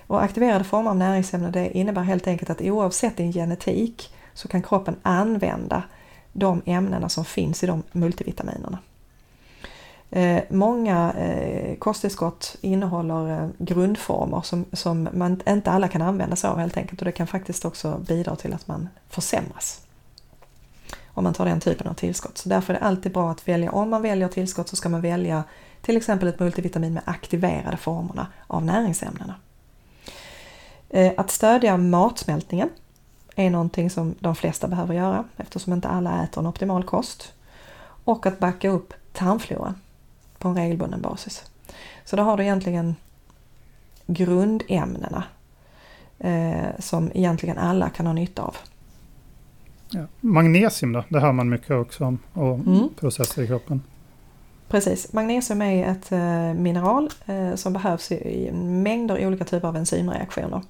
[0.07, 4.62] Och aktiverade former av näringsämnen det innebär helt enkelt att oavsett din genetik så kan
[4.62, 5.83] kroppen använda
[6.33, 8.79] de ämnena som finns i de multivitaminerna.
[10.11, 16.51] Eh, många eh, kosttillskott innehåller eh, grundformer som, som man inte alla kan använda sig
[16.51, 19.81] av helt enkelt och det kan faktiskt också bidra till att man försämras
[21.07, 22.39] om man tar den typen av tillskott.
[22.39, 25.01] Så därför är det alltid bra att välja, om man väljer tillskott så ska man
[25.01, 25.45] välja
[25.83, 29.35] till exempel ett multivitamin med aktiverade formerna av näringsämnena.
[30.89, 32.69] Eh, Att stödja matsmältningen
[33.37, 37.33] är någonting som de flesta behöver göra eftersom inte alla äter en optimal kost.
[38.05, 39.75] Och att backa upp tarmfloran
[40.41, 41.45] på en regelbunden basis.
[42.05, 42.95] Så då har du egentligen
[44.07, 45.24] grundämnena
[46.18, 48.57] eh, som egentligen alla kan ha nytta av.
[49.91, 50.01] Ja.
[50.20, 51.05] Magnesium då?
[51.09, 52.18] Det hör man mycket också om.
[52.32, 52.88] Och Mm.
[53.01, 53.82] processer i kroppen.
[54.68, 59.76] Precis, magnesium är ett eh, mineral eh, som behövs i, i mängder olika typer av
[59.76, 60.62] enzymreaktioner.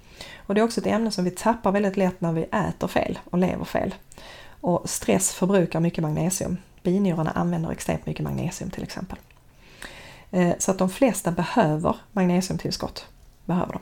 [0.46, 3.18] Och det är också ett ämne som vi tappar väldigt lätt när vi äter fel
[3.24, 3.94] och lever fel.
[4.60, 6.56] Och stress förbrukar mycket magnesium.
[6.82, 9.18] Binjurarna använder extremt mycket magnesium till exempel.
[10.30, 13.06] Eh, så att de flesta behöver magnesiumtillskott.
[13.44, 13.80] Behöver de.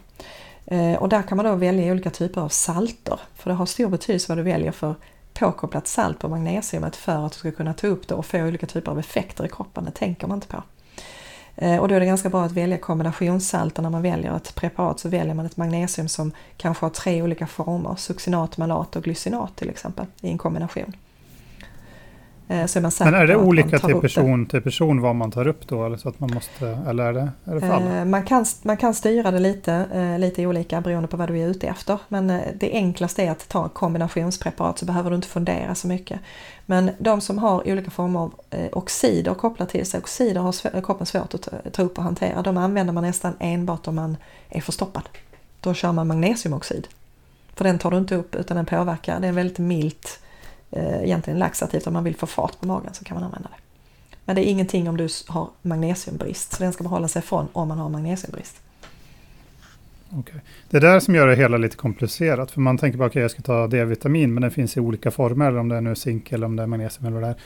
[0.77, 3.21] Eh, och där kan man då välja olika typer av salter.
[3.35, 4.95] För det har stor betydelse vad du väljer för
[5.35, 8.67] påkopplat salt på magnesiumet för att du ska kunna ta upp det och få olika
[8.67, 9.85] typer av effekter i kroppen.
[9.85, 10.63] Det tänker man inte på.
[11.57, 15.01] Eh, och då är det ganska bra att välja kombinationssalter när man väljer ett preparat
[15.01, 19.57] så väljer man ett magnesium som kanske har tre olika former, succinat, malat och glycinat
[19.57, 20.85] till exempel i en kombination.
[20.87, 22.38] Eh, Så är man säker
[23.05, 25.87] men är det olika till person till person vad man tar upp då?
[25.87, 27.99] Eller, så att man måste, eller är det, är det för alla?
[27.99, 31.39] Eh, Man kan, man kan styra det lite, eh, lite olika beroende på vad du
[31.39, 31.99] är ute efter.
[32.09, 36.21] Men eh, det enklaste är att ta kombinationspreparat så behöver du inte fundera så mycket.
[36.67, 41.07] Men de som har olika former av eh, oxider kopplat till sig, oxider har kroppen
[41.07, 42.43] svårt att ta, upp och hantera.
[42.43, 44.17] De använder man nästan enbart om man
[44.49, 45.09] är förstoppad.
[45.61, 46.89] Då kör man magnesiumoxid.
[47.55, 50.28] För den tar du inte upp utan den påverkar, det är väldigt milt, eh,
[50.73, 51.87] egentligen laxativt.
[51.87, 53.63] Om man vill få fart på magen så kan man använda det.
[54.25, 57.49] Men det är ingenting om du har magnesiumbrist, så den ska man hålla sig ifrån
[57.53, 58.63] om man har magnesiumbrist.
[60.11, 60.41] Okej.
[60.71, 62.51] Det är där som gör det hela lite komplicerat.
[62.51, 65.59] För man tänker bara, okej jag ska ta D-vitamin, men den finns i olika former.
[65.59, 67.37] Om det är nu zink eller om det är magnesium eller vad det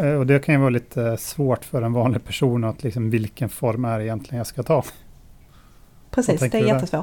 [0.00, 0.12] är.
[0.12, 3.48] Eh, Och det kan ju vara lite svårt för en vanlig person att liksom, vilken
[3.48, 4.84] form är egentligen jag ska ta?
[6.10, 7.02] Precis, det är du där?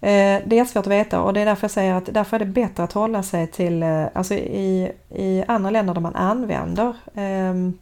[0.00, 2.40] Eh, det är svårt att veta och det är därför jag säger att därför är
[2.40, 6.96] det bättre att hålla sig till, eh, alltså i, i andra länder där man använder
[7.14, 7.78] ehm,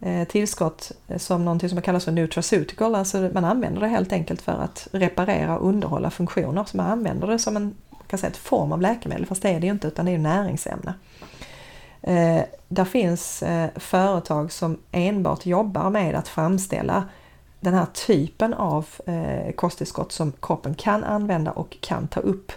[0.00, 4.52] eh, tillskott som någonting som kallas för nutraceutical, alltså man använder det helt enkelt för
[4.52, 6.64] att reparera och underhålla funktioner.
[6.64, 7.74] Så man använder det som en
[8.10, 10.16] kan säga, ett form av läkemedel, fast det är det ju inte utan det är
[10.16, 10.94] ju näringsämne.
[12.02, 17.04] Eh, där finns eh, företag som enbart jobbar med att framställa
[17.60, 22.52] den här typen av eh, kosttillskott som kroppen kan använda och kan ta upp.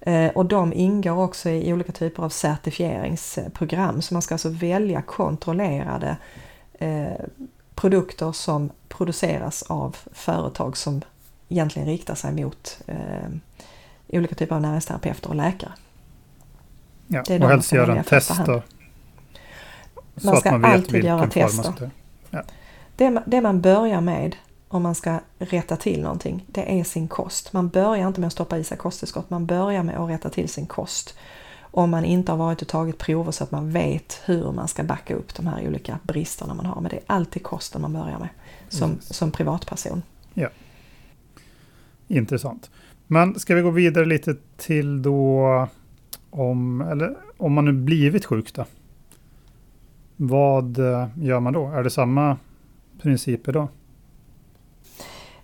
[0.00, 5.02] Eh, och de ingår också i olika typer av certifieringsprogram så man ska alltså välja
[5.02, 6.16] kontrollerade
[6.72, 7.06] eh,
[7.74, 11.02] produkter som produceras av företag som
[11.48, 13.28] egentligen riktar sig mot eh,
[14.08, 15.72] olika typer av näringsterapeuter och läkare.
[17.06, 18.62] Ja, Det är och helst göra en test då.
[20.22, 21.90] Man ska man alltid göra tester.
[22.30, 22.42] ta.
[22.96, 24.36] Det, det man börjar med
[24.68, 27.52] om man ska rätta till någonting, det är sin kost.
[27.52, 30.48] Man börjar inte med att stoppa i sig kosttillskott, man börjar med att rätta till
[30.48, 31.18] sin kost.
[31.76, 34.82] om man inte har varit och tagit prover så att man vet hur man ska
[34.82, 36.80] backa upp de här olika bristerna man har.
[36.80, 38.28] Men det är alltid kosten man börjar med
[38.68, 40.02] som, som privatperson.
[40.34, 40.48] Ja.
[42.08, 42.70] Intressant.
[43.06, 45.68] Men ska vi gå vidare lite till då
[46.30, 48.64] om, eller om man nu blivit sjuk då?
[50.16, 51.68] Vad eh, gör man då?
[51.68, 52.36] Är det samma
[53.02, 53.68] principer då?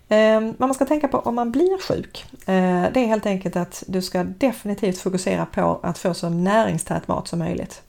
[0.09, 3.55] Eh, vad man ska tänka på om man blir sjuk, eh, det är helt enkelt
[3.55, 7.81] att du ska definitivt fokusera på att få så näringstät mat som möjligt.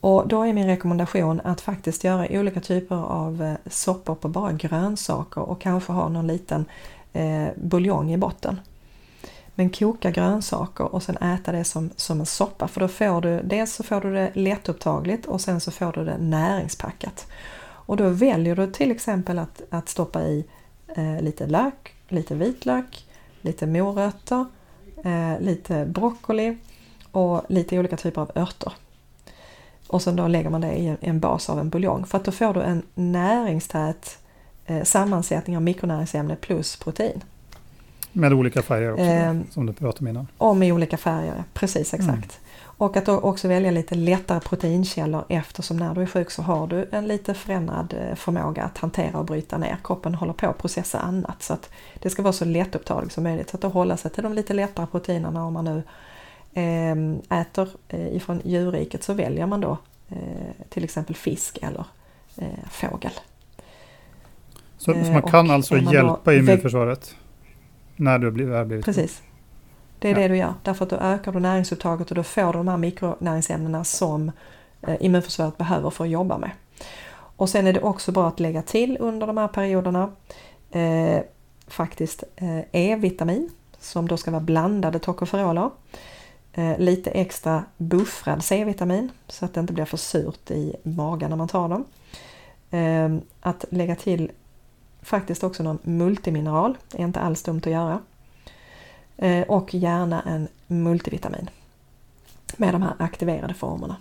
[0.00, 4.52] Och då är min rekommendation att faktiskt göra olika typer av eh, soppor på bara
[4.52, 6.64] grönsaker och kanske ha någon liten
[7.12, 8.60] eh, buljong i botten.
[9.54, 13.42] Men koka grönsaker och sen äta det som, som en soppa för då får du
[13.42, 17.26] dels så får du det lättupptagligt och sen så får du det näringspackat.
[17.90, 20.44] Och då väljer du till exempel att, att stoppa i
[20.96, 23.06] eh, lite lök, lite vitlök,
[23.40, 24.46] lite morötter,
[25.04, 26.56] eh, lite broccoli
[27.12, 28.72] och lite olika typer av örter.
[29.86, 32.32] Och sen då lägger man det i en bas av en buljong för att då
[32.32, 34.18] får du en näringstät
[34.66, 37.24] eh, sammansättning av mikronäringsämne plus protein.
[38.12, 40.26] Med olika färger också, eh, som du pratade om innan.
[40.38, 42.08] Och med olika färger, precis exakt.
[42.08, 42.49] Mm.
[42.80, 46.88] Och att också välja lite lättare proteinkällor eftersom när du är sjuk så har du
[46.92, 49.76] en lite förändrad eh, förmåga att hantera och bryta ner.
[49.84, 53.50] Kroppen håller på att processa annat så att det ska vara så lättupptaget som möjligt.
[53.50, 55.82] Så att hålla sig till de lite lättare proteinerna om man nu
[56.54, 59.78] ehm, äter eh, ifrån djurriket så väljer man då
[60.08, 61.84] eh, till exempel fisk eller
[62.70, 63.12] fågel.
[64.78, 67.14] Så, så man kan alltså man hjälpa immunförsvaret
[67.96, 69.22] när du har blivit Precis.
[70.00, 70.18] Det är ja.
[70.18, 70.54] det du gör.
[70.62, 74.32] Därför att då ökar du näringsupptaget och då får du de här mikronäringsämnena som
[74.82, 76.50] eh, immunförsvaret behöver för att jobba med.
[77.36, 80.12] Och sen är det också bra att lägga till under de här perioderna
[80.70, 81.20] eh,
[81.66, 85.70] faktiskt eh, E-vitamin som då ska vara blandade tocopheroler.
[86.52, 91.36] Eh, lite extra buffrad C-vitamin så att det inte blir för surt i magen när
[91.36, 91.84] man tar dem.
[92.70, 94.30] Eh, att lägga till
[95.02, 98.00] faktiskt också någon multimineral, är inte alls dumt att göra.
[99.22, 101.50] Eh, och gärna en multivitamin
[102.56, 103.96] med de här aktiverade formerna.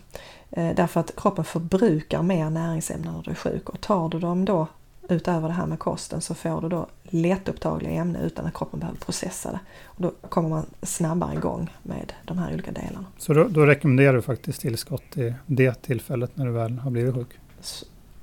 [0.51, 4.45] Eh, därför att kroppen förbrukar mer näringsämnen när du är sjuk och tar du dem
[4.45, 4.67] då
[5.09, 8.99] utöver det här med kosten så får du då lättupptagliga ämnen utan att kroppen behöver
[8.99, 9.59] processa det.
[9.83, 13.05] Och då kommer man snabbare igång med de här olika delarna.
[13.17, 17.15] Så då, då rekommenderar du faktiskt tillskott i det tillfället när du väl har blivit
[17.15, 17.39] sjuk?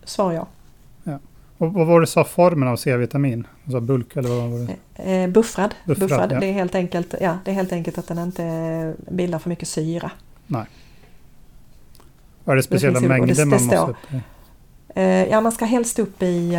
[0.05, 0.47] Svar ja.
[1.59, 3.47] Och vad var det sa formen av C-vitamin?
[3.65, 5.23] Alltså bulk eller vad var det?
[5.23, 5.75] Eh, buffrad.
[5.85, 6.33] buffrad, buffrad.
[6.33, 6.41] Ja.
[6.41, 9.69] Det, är helt enkelt, ja, det är helt enkelt att den inte bildar för mycket
[9.69, 10.11] syra.
[10.47, 10.65] Nej.
[12.45, 14.21] Är det speciella det mängder det, man måste upp i?
[15.01, 16.55] Eh, ja, man ska helst upp i,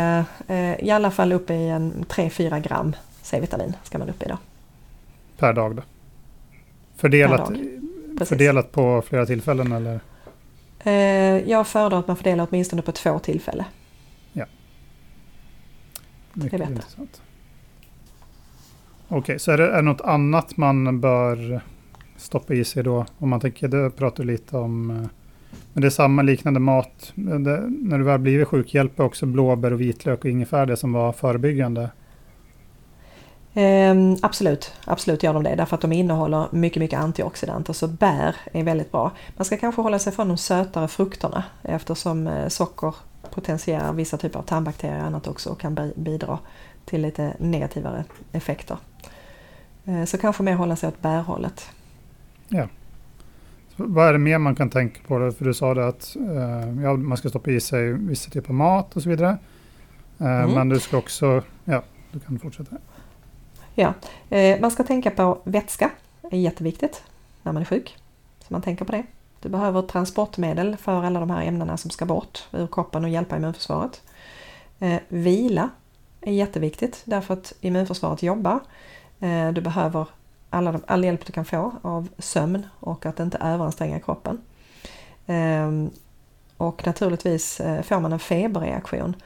[0.46, 4.38] eh, i alla fall upp i en 3-4 gram C-vitamin ska man upp i då.
[5.38, 5.82] Per dag då?
[6.96, 7.54] Fördelat, per
[8.18, 8.28] dag.
[8.28, 10.00] fördelat på flera tillfällen eller?
[10.84, 13.64] Eh, jag föredrar att man fördelar åtminstone på två tillfällen.
[16.44, 17.22] Mycket intressant.
[19.08, 21.60] Okej, okay, så är det, är det något annat man bör
[22.16, 23.06] stoppa i sig då?
[23.18, 24.90] Om man tänker, det pratar du lite om.
[24.90, 25.06] Eh,
[25.72, 27.12] men det är samma liknande mat.
[27.14, 30.92] Det, när du väl blivit sjuk, hjälper också blåbär och vitlök och ingefära det som
[30.92, 31.90] var förebyggande?
[33.54, 38.36] Um, absolut, absolut gör de det därför att de innehåller mycket, mycket antioxidanter så bär
[38.52, 39.12] är väldigt bra.
[39.36, 42.94] Man ska kanske hålla sig från de sötare frukterna eftersom eh, socker
[43.30, 46.38] potentierar vissa typer av tarmbakterier och annat också och kan bidra
[46.84, 48.76] till lite negativare effekter.
[49.84, 51.70] Eh, så kanske mer hålla sig åt bärhållet.
[52.48, 52.68] Ja.
[53.76, 55.18] Vad är det mer man kan tänka på?
[55.18, 55.32] Då?
[55.32, 58.54] För du sa det att eh, ja, man ska stoppa i sig vissa typer av
[58.54, 59.38] mat och så vidare.
[60.18, 60.50] Eh, mm.
[60.50, 62.76] Men du ska också, ja, du kan fortsätta.
[63.74, 63.94] Ja,
[64.60, 67.02] man ska tänka på vätska, det är jätteviktigt
[67.42, 67.96] när man är sjuk.
[68.38, 69.02] Så man tänker på det.
[69.40, 73.36] Du behöver transportmedel för alla de här ämnena som ska bort ur kroppen och hjälpa
[73.36, 74.02] immunförsvaret.
[74.78, 75.70] Eh, vila
[76.20, 78.60] är jätteviktigt därför att immunförsvaret jobbar.
[79.20, 80.06] Eh, du behöver
[80.50, 84.40] alla de, all hjälp du kan få av sömn och att inte överanstränga kroppen.
[85.26, 85.70] Eh,
[86.56, 89.16] och naturligtvis eh, får man en feberreaktion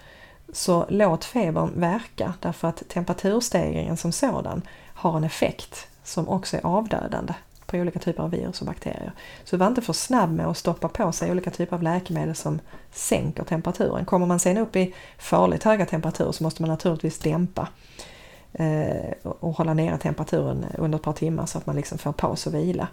[0.53, 4.63] så låt febern verka därför att temperaturstegringen som sådan
[4.95, 7.35] har en effekt som också är avdödande
[7.73, 9.12] på olika typer av virus och bakterier.
[9.45, 12.61] Så var inte för snabb med att stoppa på sig olika typer av läkemedel som
[12.91, 14.05] sänker temperaturen.
[14.05, 17.68] Kommer man sen upp i farligt höga temperaturer så måste man naturligtvis dämpa
[18.53, 22.47] eh, och hålla nere temperaturen under ett par timmar så att man liksom får paus
[22.47, 22.89] och vila.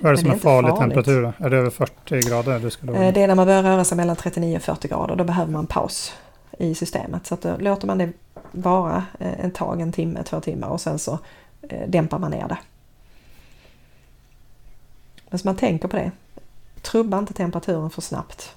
[0.00, 0.80] Vad är det som är, är farlig farligt.
[0.80, 1.32] temperatur?
[1.38, 2.58] Är det över 40 grader?
[2.58, 3.06] Du skulle...
[3.06, 5.16] Eh, det är när man börjar röra sig mellan 39 och 40 grader.
[5.16, 6.12] Då behöver man paus
[6.58, 7.26] i systemet.
[7.26, 8.12] Så att då låter man det
[8.52, 11.18] vara eh, en tag, en timme, två timmar och sen så
[11.86, 12.58] dämpar man ner det.
[15.30, 16.10] Men så man tänker på det.
[16.82, 18.54] trubba inte temperaturen för snabbt.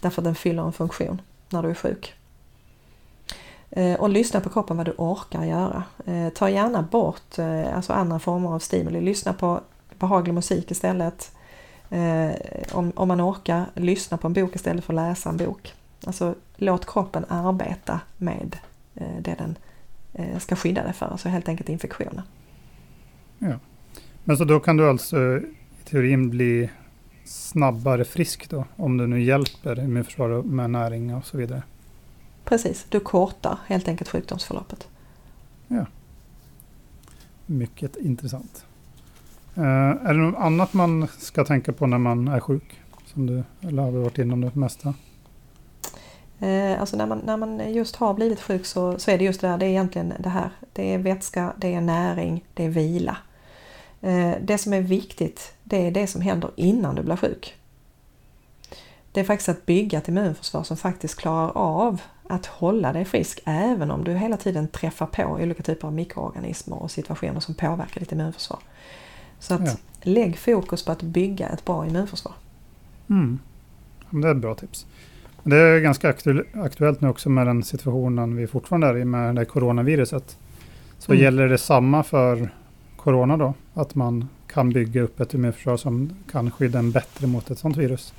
[0.00, 2.14] Därför att den fyller en funktion när du är sjuk.
[3.70, 5.84] Eh, och lyssna på kroppen vad du orkar göra.
[6.06, 9.00] Eh, ta gärna bort eh, alltså andra former av stimuli.
[9.00, 9.60] Lyssna på
[9.98, 11.32] behaglig musik istället.
[12.72, 15.74] Om, om man orkar, lyssna på en bok istället för att läsa en bok.
[16.06, 18.56] Alltså låt kroppen arbeta med
[19.20, 19.58] det den
[20.40, 22.22] ska skydda dig för, alltså helt enkelt infektioner.
[23.38, 23.54] Ja.
[24.28, 25.42] Men så då kan du alltså i
[25.84, 26.70] teorin bli
[27.24, 31.62] snabbare frisk då, om du nu hjälper immunförsvaret med näring och så vidare?
[32.44, 34.88] Precis, du kortar helt enkelt sjukdomsförloppet.
[35.68, 35.86] Ja.
[37.46, 38.64] Mycket intressant.
[39.58, 39.64] Uh,
[40.06, 42.80] är det något annat man ska tänka på när man är sjuk?
[43.04, 44.94] Som du, eller har varit inom det mesta?
[46.42, 49.40] Uh, alltså när man, när man just har blivit sjuk så, så är det just
[49.40, 50.50] det här, det är egentligen det här.
[50.72, 53.16] Det är vätska, det är näring, det är vila.
[54.04, 57.54] Uh, det som är viktigt, det är det som händer innan du blir sjuk.
[59.12, 63.40] Det är faktiskt att bygga ett immunförsvar som faktiskt klarar av att hålla dig frisk
[63.44, 68.00] även om du hela tiden träffar på olika typer av mikroorganismer och situationer som påverkar
[68.00, 68.58] ditt immunförsvar.
[69.38, 69.72] Så att ja.
[70.02, 72.32] lägg fokus på att bygga ett bra immunförsvar.
[73.10, 73.38] Mm.
[74.10, 74.86] Det är ett bra tips.
[75.42, 76.14] Det är ganska
[76.54, 80.36] aktuellt nu också med den situationen vi fortfarande är i med det coronaviruset.
[80.98, 81.22] Så mm.
[81.22, 82.50] gäller det samma för
[83.06, 83.54] corona då?
[83.74, 87.76] Att man kan bygga upp ett immunförsvar som kan skydda en bättre mot ett sådant
[87.76, 88.14] virus?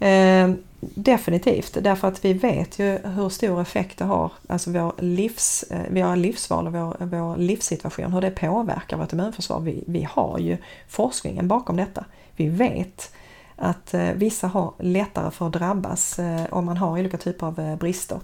[0.00, 0.50] Eh,
[0.80, 5.92] definitivt, därför att vi vet ju hur stor effekt det har, alltså vår, livs, eh,
[5.92, 9.60] våra livsval och vår, vår livssituation, hur det påverkar vårt immunförsvar.
[9.60, 10.56] Vi, vi har ju
[10.88, 12.04] forskningen bakom detta.
[12.36, 13.12] Vi vet
[13.56, 17.60] att eh, vissa har lättare för att drabbas eh, om man har olika typer av
[17.60, 18.20] eh, brister.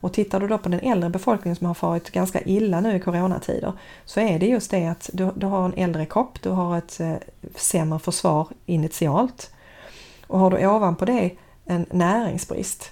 [0.00, 3.00] Och tittar du då på den äldre befolkningen som har farit ganska illa nu i
[3.00, 3.72] coronatider
[4.04, 7.00] så är det just det att du, du har en äldre kropp, du har ett
[7.00, 7.14] eh,
[7.56, 9.50] sämre försvar initialt
[10.26, 11.30] och har du ovanpå det
[11.64, 12.90] en näringsbrist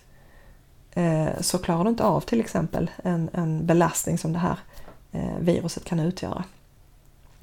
[0.95, 4.59] eh, så klarar du inte av till exempel en, en belastning som det här
[5.13, 6.45] eh, viruset kan utgöra.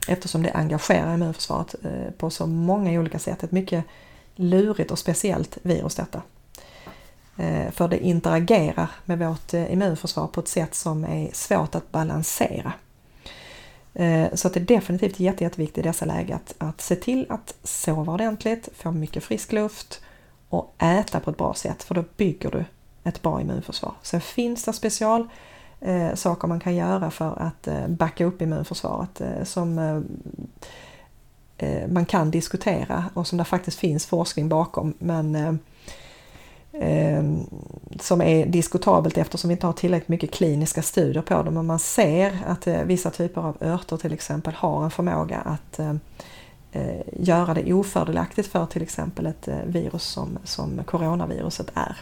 [0.08, 3.44] Eftersom det engagerar immunförsvaret eh, på så många olika sätt.
[3.44, 3.86] Ett mycket
[4.36, 6.22] lurigt och speciellt virus detta.
[7.38, 11.92] Eh, för det interagerar med vårt eh, immunförsvar på ett sätt som är svårt att
[11.92, 12.74] balansera.
[13.94, 17.26] Eh, så att det är definitivt jätte, jätteviktigt i dessa lägen att, att se till
[17.30, 20.02] att sova ordentligt, få mycket frisk luft
[20.50, 22.66] och äta på ett bra sätt för då bygger du
[23.04, 23.94] ett bra immunförsvar.
[24.02, 25.28] Sen finns det special
[25.80, 29.80] eh, saker man kan göra för att eh, backa upp immunförsvaret eh, som
[31.58, 35.54] eh, man kan diskutera och som det faktiskt finns forskning bakom men eh,
[38.00, 41.52] som är diskutabelt eftersom vi inte har tillräckligt mycket kliniska studier på det.
[41.52, 45.80] Men man ser att vissa typer av örter till exempel har en förmåga att
[46.74, 51.98] eh, göra det ofördelaktigt för till exempel ett eh, virus som, som coronaviruset är.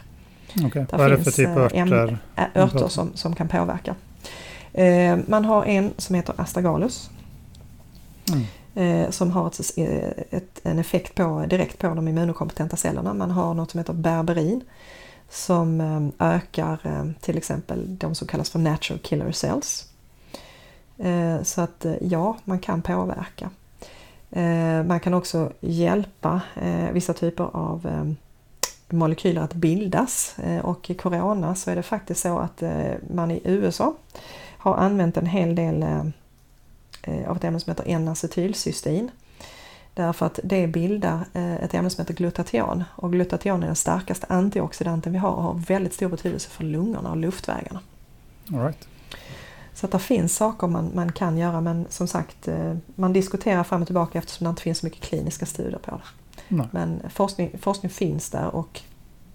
[0.66, 0.86] Okay.
[0.92, 2.18] Vad är det för typ av eh, örter?
[2.56, 3.96] örter som, som kan påverka.
[4.74, 7.10] Eh, man har en som heter astragalus.
[8.32, 8.44] Mm.
[8.76, 13.14] Eh, som har ett, eh, ett, en effekt på, direkt på de immunokompetenta cellerna.
[13.14, 14.64] Man har något som heter berberin
[15.30, 19.88] som eh, ökar till exempel de som kallas för natural killer cells.
[21.44, 23.50] Så att ja, man kan påverka.
[24.86, 26.42] Man kan också hjälpa
[26.92, 28.16] vissa typer av
[28.90, 32.64] molekyler att bildas och i corona så är det faktiskt så att
[33.14, 33.94] man i USA
[34.58, 36.12] har använt en hel del
[37.28, 39.12] av ett ämne som heter N-acetylcystein.
[39.94, 45.12] Därför att det bildar ett ämne som heter glutation och glutation är den starkaste antioxidanten
[45.14, 47.80] vi har och har väldigt stor betydelse för lungorna och luftvägarna.
[48.54, 48.88] All right.
[49.74, 53.64] Så att det finns saker man, man kan göra men som sagt eh, man diskuterar
[53.64, 56.02] fram och tillbaka eftersom det inte finns så mycket kliniska studier på det.
[56.48, 56.68] Nej.
[56.72, 58.82] Men forskning, forskning finns där och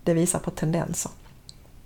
[0.03, 1.13] det visar på tendenser.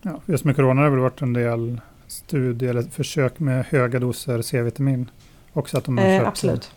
[0.03, 3.99] Ja, just med corona har det väl varit en del studier eller försök med höga
[3.99, 5.11] doser C-vitamin.
[5.53, 6.71] Också att de har eh, absolut.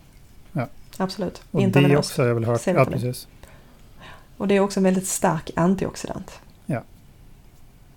[0.52, 0.68] Ja.
[0.98, 1.42] Absolut.
[1.52, 2.68] Och det också har jag väl hört.
[2.68, 3.28] Ja, precis.
[4.38, 6.40] Och det är också en väldigt stark antioxidant.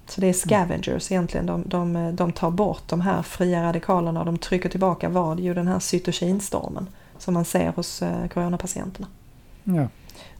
[0.08, 1.46] Så det är scavengers egentligen.
[1.46, 5.40] De, de, de tar bort de här fria radikalerna och de trycker tillbaka vad?
[5.40, 9.06] Jo, den här cytokinstormen som man ser hos eh, coronapatienterna.
[9.64, 9.88] Ja.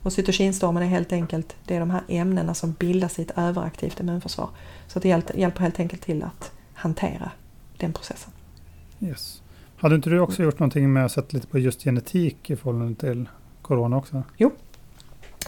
[0.03, 3.99] Och cytokinstormen är helt enkelt det är de här ämnena som bildas i ett överaktivt
[3.99, 4.49] immunförsvar.
[4.87, 7.31] Så det hjälper helt enkelt till att hantera
[7.77, 8.31] den processen.
[8.99, 9.41] Yes.
[9.77, 12.95] Hade inte du också gjort någonting med att sätta lite på just genetik i förhållande
[12.95, 13.29] till
[13.61, 14.23] corona också?
[14.37, 14.51] Jo,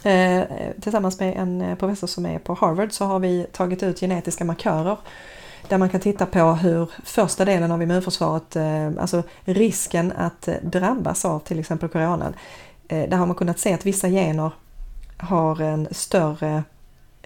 [0.04, 0.44] Eh,
[0.82, 4.98] tillsammans med en professor som är på Harvard så har vi tagit ut genetiska markörer
[5.68, 11.26] där man kan titta på hur första delen av immunförsvaret, eh, alltså risken att drabbas
[11.26, 12.34] av till exempel corona,
[12.88, 14.52] eh, där har man kunnat se att vissa gener
[15.18, 16.64] har en större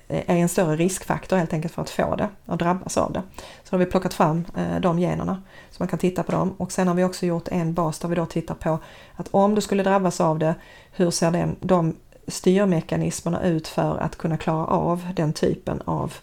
[0.08, 3.24] Eh, är en större riskfaktor helt enkelt för att få det och drabbas av det.
[3.64, 5.42] Så har vi plockat fram eh, de generna
[5.72, 8.10] så man kan titta på dem och sen har vi också gjort en bas där
[8.10, 8.80] vi då tittar på
[9.16, 10.56] att om du skulle drabbas av det,
[10.92, 11.96] hur ser den, de
[12.28, 16.14] styrmekanismerna ut för att kunna klara av den typen av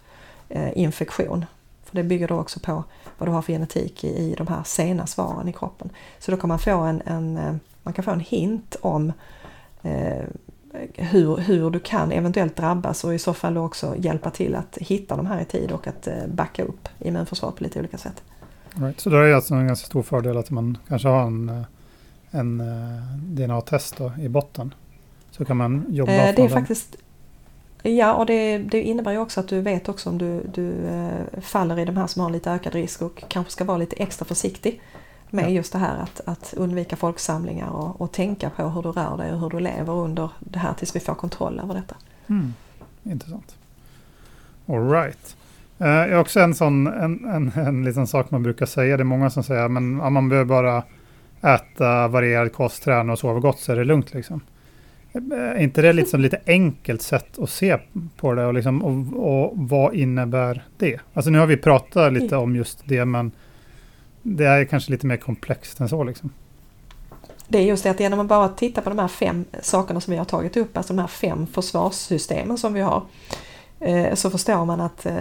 [0.49, 1.45] eh, infektion?
[1.85, 2.85] För det bygger då också på
[3.19, 5.91] vad du har för genetik i, i de här sena svaren i kroppen.
[6.19, 9.13] Så då kan man få en, en man kan få en hint om
[9.83, 10.25] eh,
[10.95, 15.17] hur, hur du kan eventuellt drabbas och i så fall också hjälpa till att hitta
[15.17, 18.23] de här i tid och att eh, backa upp immunförsvaret på lite olika sätt.
[18.75, 19.01] Right.
[19.01, 21.63] Så då är det alltså en ganska stor fördel att man kanske har en, eh,
[22.31, 24.75] en eh, DNA-test i botten.
[25.31, 26.51] Så kan man jobba eh, Det är den.
[26.51, 26.97] faktiskt
[27.83, 30.75] Ja, och det, det, innebär ju också att du vet också om du, du
[31.41, 34.25] faller i de här som har lite ökad risk och kanske ska vara lite extra
[34.25, 34.81] försiktig
[35.31, 35.49] med ja.
[35.49, 39.33] just det här att, att undvika folksamlingar och, och, tänka på hur du rör dig
[39.33, 41.97] och hur du lever under det här tills vi får kontroll över detta.
[42.27, 42.55] Mm.
[43.03, 43.57] Intressant.
[44.67, 45.37] All right.
[45.79, 48.97] Jag har också en sån en, en, en liten sak man brukar säga.
[48.97, 50.83] Det är många som säger ja, man behöver bara
[51.41, 54.15] äta varierad kost, träna och sova gott så är det lugnt.
[54.15, 54.41] Liksom.
[55.13, 57.79] Är inte det liksom lite enkelt sätt att se
[58.17, 61.01] på det och, liksom, och, och vad innebär det?
[61.15, 63.33] Alltså nu har vi pratat lite om just det men
[64.23, 66.33] det är kanske lite mer komplext än så liksom.
[67.49, 70.11] Det är just det att genom att bara titta på de här fem sakerna som
[70.11, 73.03] vi har tagit upp, alltså de här fem försvarssystemen som vi har,
[73.81, 75.15] eh, så förstår man att eh,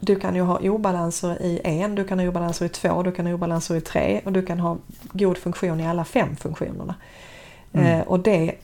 [0.00, 3.26] du kan ju ha obalanser i en, du kan ha obalanser i två, du kan
[3.26, 4.76] ha obalanser i tre och du kan ha
[5.12, 6.94] god funktion i alla fem funktionerna.
[7.72, 7.86] Mm.
[7.86, 8.54] Eh, och det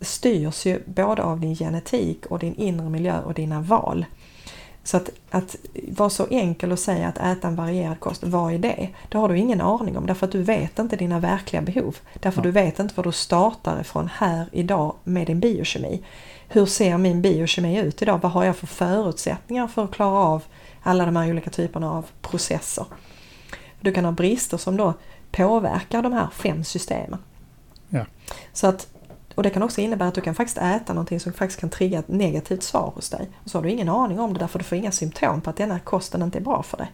[0.00, 4.06] styrs ju både av din genetik och din inre miljö och dina val.
[4.84, 5.56] Så att, att
[5.88, 8.88] vara så enkel och säga att äta en varierad kost, vad är det?
[9.08, 11.96] Det har du ingen aning om därför att du vet inte dina verkliga behov.
[12.14, 12.42] Därför ja.
[12.42, 16.02] du vet inte var du startar ifrån här idag med din biokemi.
[16.48, 18.20] Hur ser min biokemi ut idag?
[18.22, 20.42] Vad har jag för förutsättningar för att klara av
[20.82, 22.86] alla de här olika typerna av processer?
[23.80, 24.94] Du kan ha brister som då
[25.30, 27.18] påverkar de här fem systemen.
[27.88, 28.06] Ja.
[28.52, 28.93] Så att
[29.34, 31.98] och det kan också innebära att du kan faktiskt äta någonting som faktiskt kan trigga
[31.98, 33.28] ett negativt svar hos dig.
[33.44, 35.56] Och så har du ingen aning om det därför du får inga symptom på att
[35.56, 36.92] denna kosten inte är bra för dig.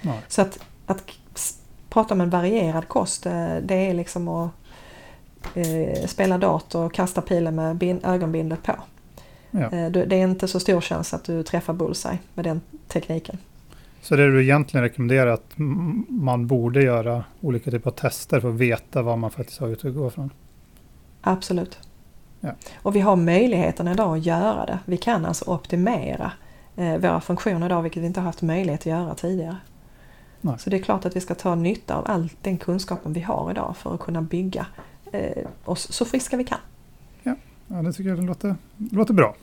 [0.00, 0.20] Nej.
[0.28, 1.02] Så att, att
[1.88, 4.50] prata om en varierad kost, eh, det är liksom att
[5.54, 8.74] eh, spela dator och kasta pilen med bin, ögonbindet på.
[9.50, 9.72] Ja.
[9.72, 13.38] Eh, det är inte så stor chans att du träffar bullseye med den tekniken.
[14.02, 15.52] Så det du egentligen rekommenderar att
[16.08, 19.82] man borde göra olika typer av tester för att veta vad man faktiskt har att
[19.82, 20.30] gå från?
[21.28, 21.78] Absolut.
[22.40, 22.54] Ja.
[22.82, 24.78] Och vi har möjligheten idag att göra det.
[24.84, 26.32] Vi kan alltså optimera
[26.76, 29.56] eh, våra funktioner idag vilket vi inte har haft möjlighet att göra tidigare.
[30.40, 30.54] Nej.
[30.58, 33.50] Så det är klart att vi ska ta nytta av all den kunskapen vi har
[33.50, 34.66] idag för att kunna bygga
[35.12, 36.58] eh, oss så friska vi kan.
[37.22, 37.34] Ja,
[37.66, 39.34] ja det tycker jag det låter, låter bra.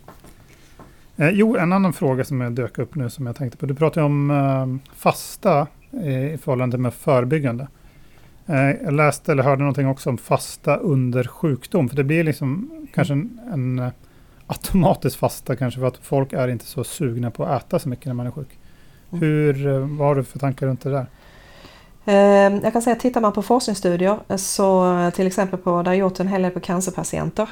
[1.17, 3.65] Eh, jo, en annan fråga som jag dök upp nu som jag tänkte på.
[3.65, 7.67] Du pratade om eh, fasta eh, i förhållande med förebyggande.
[8.47, 11.89] Eh, jag läste eller hörde någonting också om fasta under sjukdom.
[11.89, 13.89] För det blir liksom kanske en, en eh,
[14.47, 18.05] automatisk fasta kanske för att folk är inte så sugna på att äta så mycket
[18.05, 18.59] när man är sjuk.
[19.11, 19.21] Mm.
[19.21, 21.05] Hur, eh, vad har du för tankar runt det där?
[22.63, 26.27] Jag kan säga att tittar man på forskningsstudier så till exempel på, där gjort en
[26.27, 27.49] hel del på cancerpatienter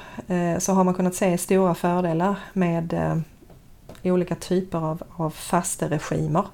[0.59, 2.95] så har man kunnat se stora fördelar med
[4.03, 6.45] olika typer av, av fasteregimer.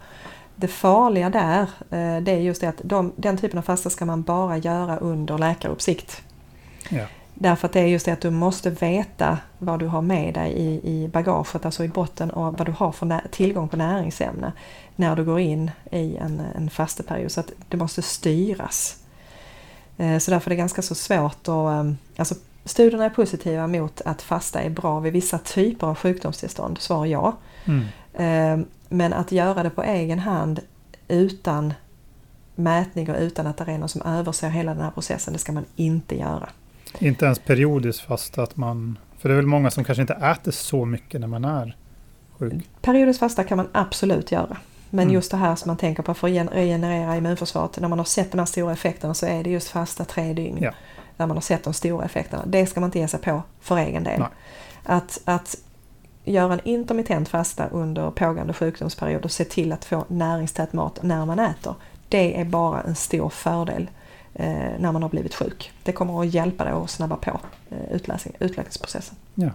[0.60, 4.06] Det farliga där eh, det är just det att de, den typen av fasta ska
[4.06, 6.22] man bara göra under läkaruppsikt.
[6.90, 7.06] Ja.
[7.34, 10.52] Därför att det är just det att du måste veta vad du har med dig
[10.52, 14.52] i, i bagaget, alltså i botten och vad du har för tillgång på näringsämne
[14.96, 17.32] när du går in i en, en fasteperiod.
[17.32, 19.04] Så att det måste styras.
[19.98, 21.48] Eh, så därför är det ganska så svårt att...
[21.48, 22.36] Eh, alltså
[22.66, 27.38] studierna är positiva mot att fasta är bra vid vissa typer av sjukdomstillstånd, svar ja.
[27.66, 28.66] Mm.
[28.90, 30.60] Men att göra det på egen hand
[31.08, 31.74] utan
[32.56, 35.52] mätning och utan att det är någon som överser hela den här processen, det ska
[35.52, 36.50] man inte göra.
[37.00, 38.98] Inte ens periodiskt fast att man...
[39.18, 41.76] För det är väl många som kanske inte äter så mycket när man är
[42.40, 42.70] sjuk?
[42.82, 44.58] Periodiskt fasta kan man absolut göra.
[44.90, 45.14] Men mm.
[45.14, 48.32] just det här som man tänker på för att regenerera immunförsvaret, när man har sett
[48.32, 50.58] de här stora effekterna så är det just fasta tre dygn.
[50.62, 50.74] Ja.
[51.18, 52.44] När man har sett de stora effekterna.
[52.46, 54.24] Det ska man inte ge sig på för egen del.
[54.84, 55.58] Att, att
[56.30, 61.26] göra en intermittent fasta under pågående sjukdomsperiod och se till att få näringstät mat när
[61.26, 61.76] man äter.
[62.10, 63.90] Det är bara en stor fördel
[64.34, 64.48] eh,
[64.80, 65.72] när man har blivit sjuk.
[65.84, 67.96] Det kommer att hjälpa dig att snabba på eh,
[68.40, 69.16] utläkningsprocessen.
[69.36, 69.50] Ja.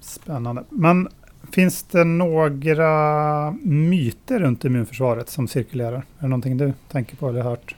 [0.00, 0.64] Spännande.
[0.68, 1.08] Men
[1.52, 5.96] finns det några myter runt immunförsvaret som cirkulerar?
[5.96, 7.74] Är det någonting du tänker på eller hört?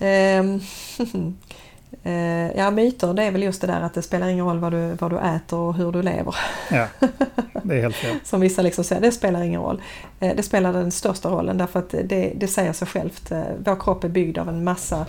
[2.02, 4.72] Eh, ja, myter det är väl just det där att det spelar ingen roll vad
[4.72, 6.34] du, vad du äter och hur du lever.
[6.70, 6.86] Ja,
[7.62, 8.16] det är helt fel.
[8.24, 9.82] Som vissa liksom säger, det spelar ingen roll.
[10.20, 13.32] Eh, det spelar den största rollen därför att det, det säger sig självt.
[13.32, 15.06] Eh, vår kropp är byggd av en massa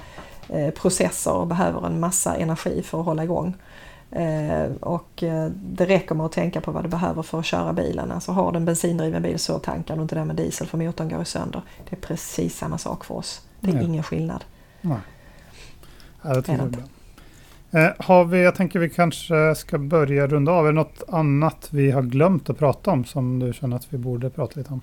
[0.81, 3.55] processer och behöver en massa energi för att hålla igång.
[4.79, 5.23] Och
[5.53, 8.11] det räcker med att tänka på vad du behöver för att köra bilen.
[8.11, 11.09] Alltså har du en bensindriven bil så tankar du inte den med diesel för motorn
[11.09, 11.61] går sönder.
[11.89, 13.41] Det är precis samma sak för oss.
[13.59, 13.81] Det är ja.
[13.81, 14.43] ingen skillnad.
[14.81, 14.97] Nej.
[16.21, 16.69] Ja, det tycker
[17.71, 20.65] jag eh, har vi, jag tänker vi kanske ska börja runda av.
[20.65, 23.97] Är det något annat vi har glömt att prata om som du känner att vi
[23.97, 24.81] borde prata lite om?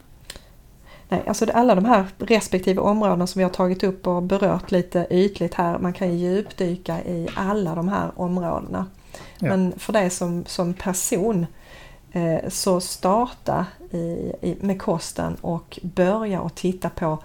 [1.09, 5.07] Nej, alltså alla de här respektive områdena som vi har tagit upp och berört lite
[5.11, 5.79] ytligt här.
[5.79, 8.87] Man kan ju djupdyka i alla de här områdena.
[9.39, 9.49] Ja.
[9.49, 11.47] Men för dig som, som person
[12.13, 17.19] eh, så starta i, i, med kosten och börja att titta på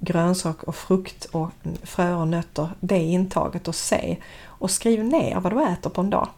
[0.00, 1.50] grönsak och frukt och
[1.82, 4.16] frö och nötter, det intaget och se.
[4.44, 6.28] Och skriv ner vad du äter på en dag.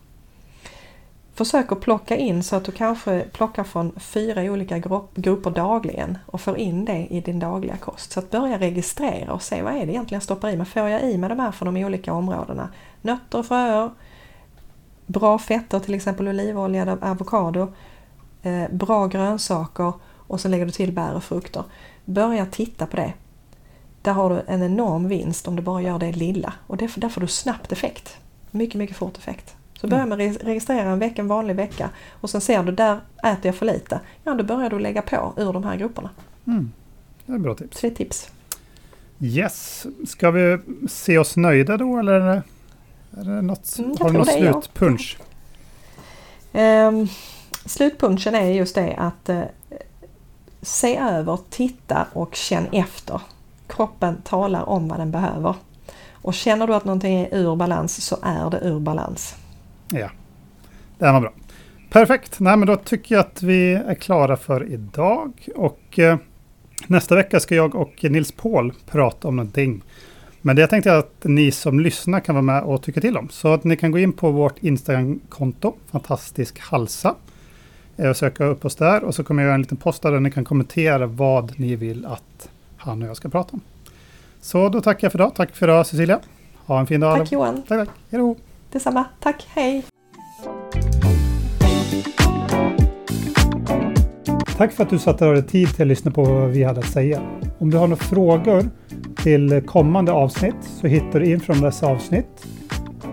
[1.34, 4.78] Försök att plocka in så att du kanske plockar från fyra olika
[5.14, 8.12] grupper dagligen och får in det i din dagliga kost.
[8.12, 10.66] Så att börja registrera och se vad är det egentligen jag stoppar i mig.
[10.66, 12.68] Får jag i mig de här från de olika områdena?
[13.02, 13.90] Nötter och fröer,
[15.06, 17.72] bra fetter, till exempel olivolja, avokado,
[18.42, 19.92] eh, bra grönsaker
[20.26, 21.64] och så lägger du till bär och frukter.
[22.04, 23.12] Börja titta på det
[24.02, 27.08] där har du en enorm vinst om du bara gör det lilla och där, där
[27.08, 28.16] får du snabbt effekt.
[28.50, 29.54] Mycket, mycket fort effekt.
[29.80, 31.90] Så börja med att registrera en vecka, en vanlig vecka
[32.20, 34.00] och sen ser du där äter jag för lite.
[34.24, 36.10] Ja, då börjar du lägga på ur de här grupperna.
[36.46, 36.72] Mm.
[37.26, 37.76] Det är bra tips.
[37.76, 38.30] Tre tips.
[39.20, 44.28] Yes, ska vi se oss nöjda då eller är det något, mm, har du något
[44.28, 45.18] slutpunch?
[46.52, 46.88] Ja.
[46.88, 47.08] Um,
[47.64, 49.42] slutpunchen är just det att uh,
[50.62, 53.20] se över, titta och känn efter
[53.76, 55.54] kroppen talar om vad den behöver.
[56.12, 59.36] Och känner du att någonting är ur balans så är det ur balans.
[59.90, 60.10] Ja,
[60.98, 61.32] det var bra.
[61.90, 65.32] Perfekt, Nej, men då tycker jag att vi är klara för idag.
[65.56, 66.16] Och eh,
[66.86, 69.82] nästa vecka ska jag och Nils Paul prata om någonting.
[70.40, 73.28] Men det tänkte jag att ni som lyssnar kan vara med och tycka till om.
[73.28, 77.14] Så att ni kan gå in på vårt Instagram-konto, Fantastisk Halsa.
[77.96, 80.20] Eh, och söka upp oss där och så kommer jag göra en liten post där
[80.20, 82.48] ni kan kommentera vad ni vill att
[82.82, 83.60] han och jag ska prata om.
[84.40, 85.34] Så då tackar jag för idag.
[85.34, 86.20] Tack för idag Cecilia.
[86.66, 87.18] Ha en fin dag.
[87.18, 87.62] Tack Johan.
[87.62, 87.88] Tack, tack.
[88.10, 88.36] Hej då.
[88.72, 89.04] Detsamma.
[89.20, 89.46] Tack.
[89.48, 89.84] Hej.
[94.56, 96.90] Tack för att du satte dig tid till att lyssna på vad vi hade att
[96.92, 97.22] säga.
[97.58, 98.68] Om du har några frågor
[99.16, 102.46] till kommande avsnitt så hittar du in från dessa avsnitt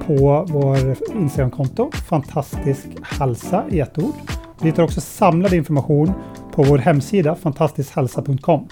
[0.05, 4.13] på vår Instagramkonto Fantastisk Halsa i ett ord.
[4.61, 6.13] Vi hittar också samlad information
[6.51, 8.67] på vår hemsida fantastiskhalsa.com.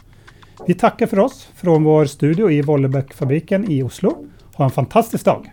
[0.68, 4.26] Vi tackar för oss från vår studio i Vollebäckfabriken i Oslo.
[4.56, 5.52] Ha en fantastisk dag!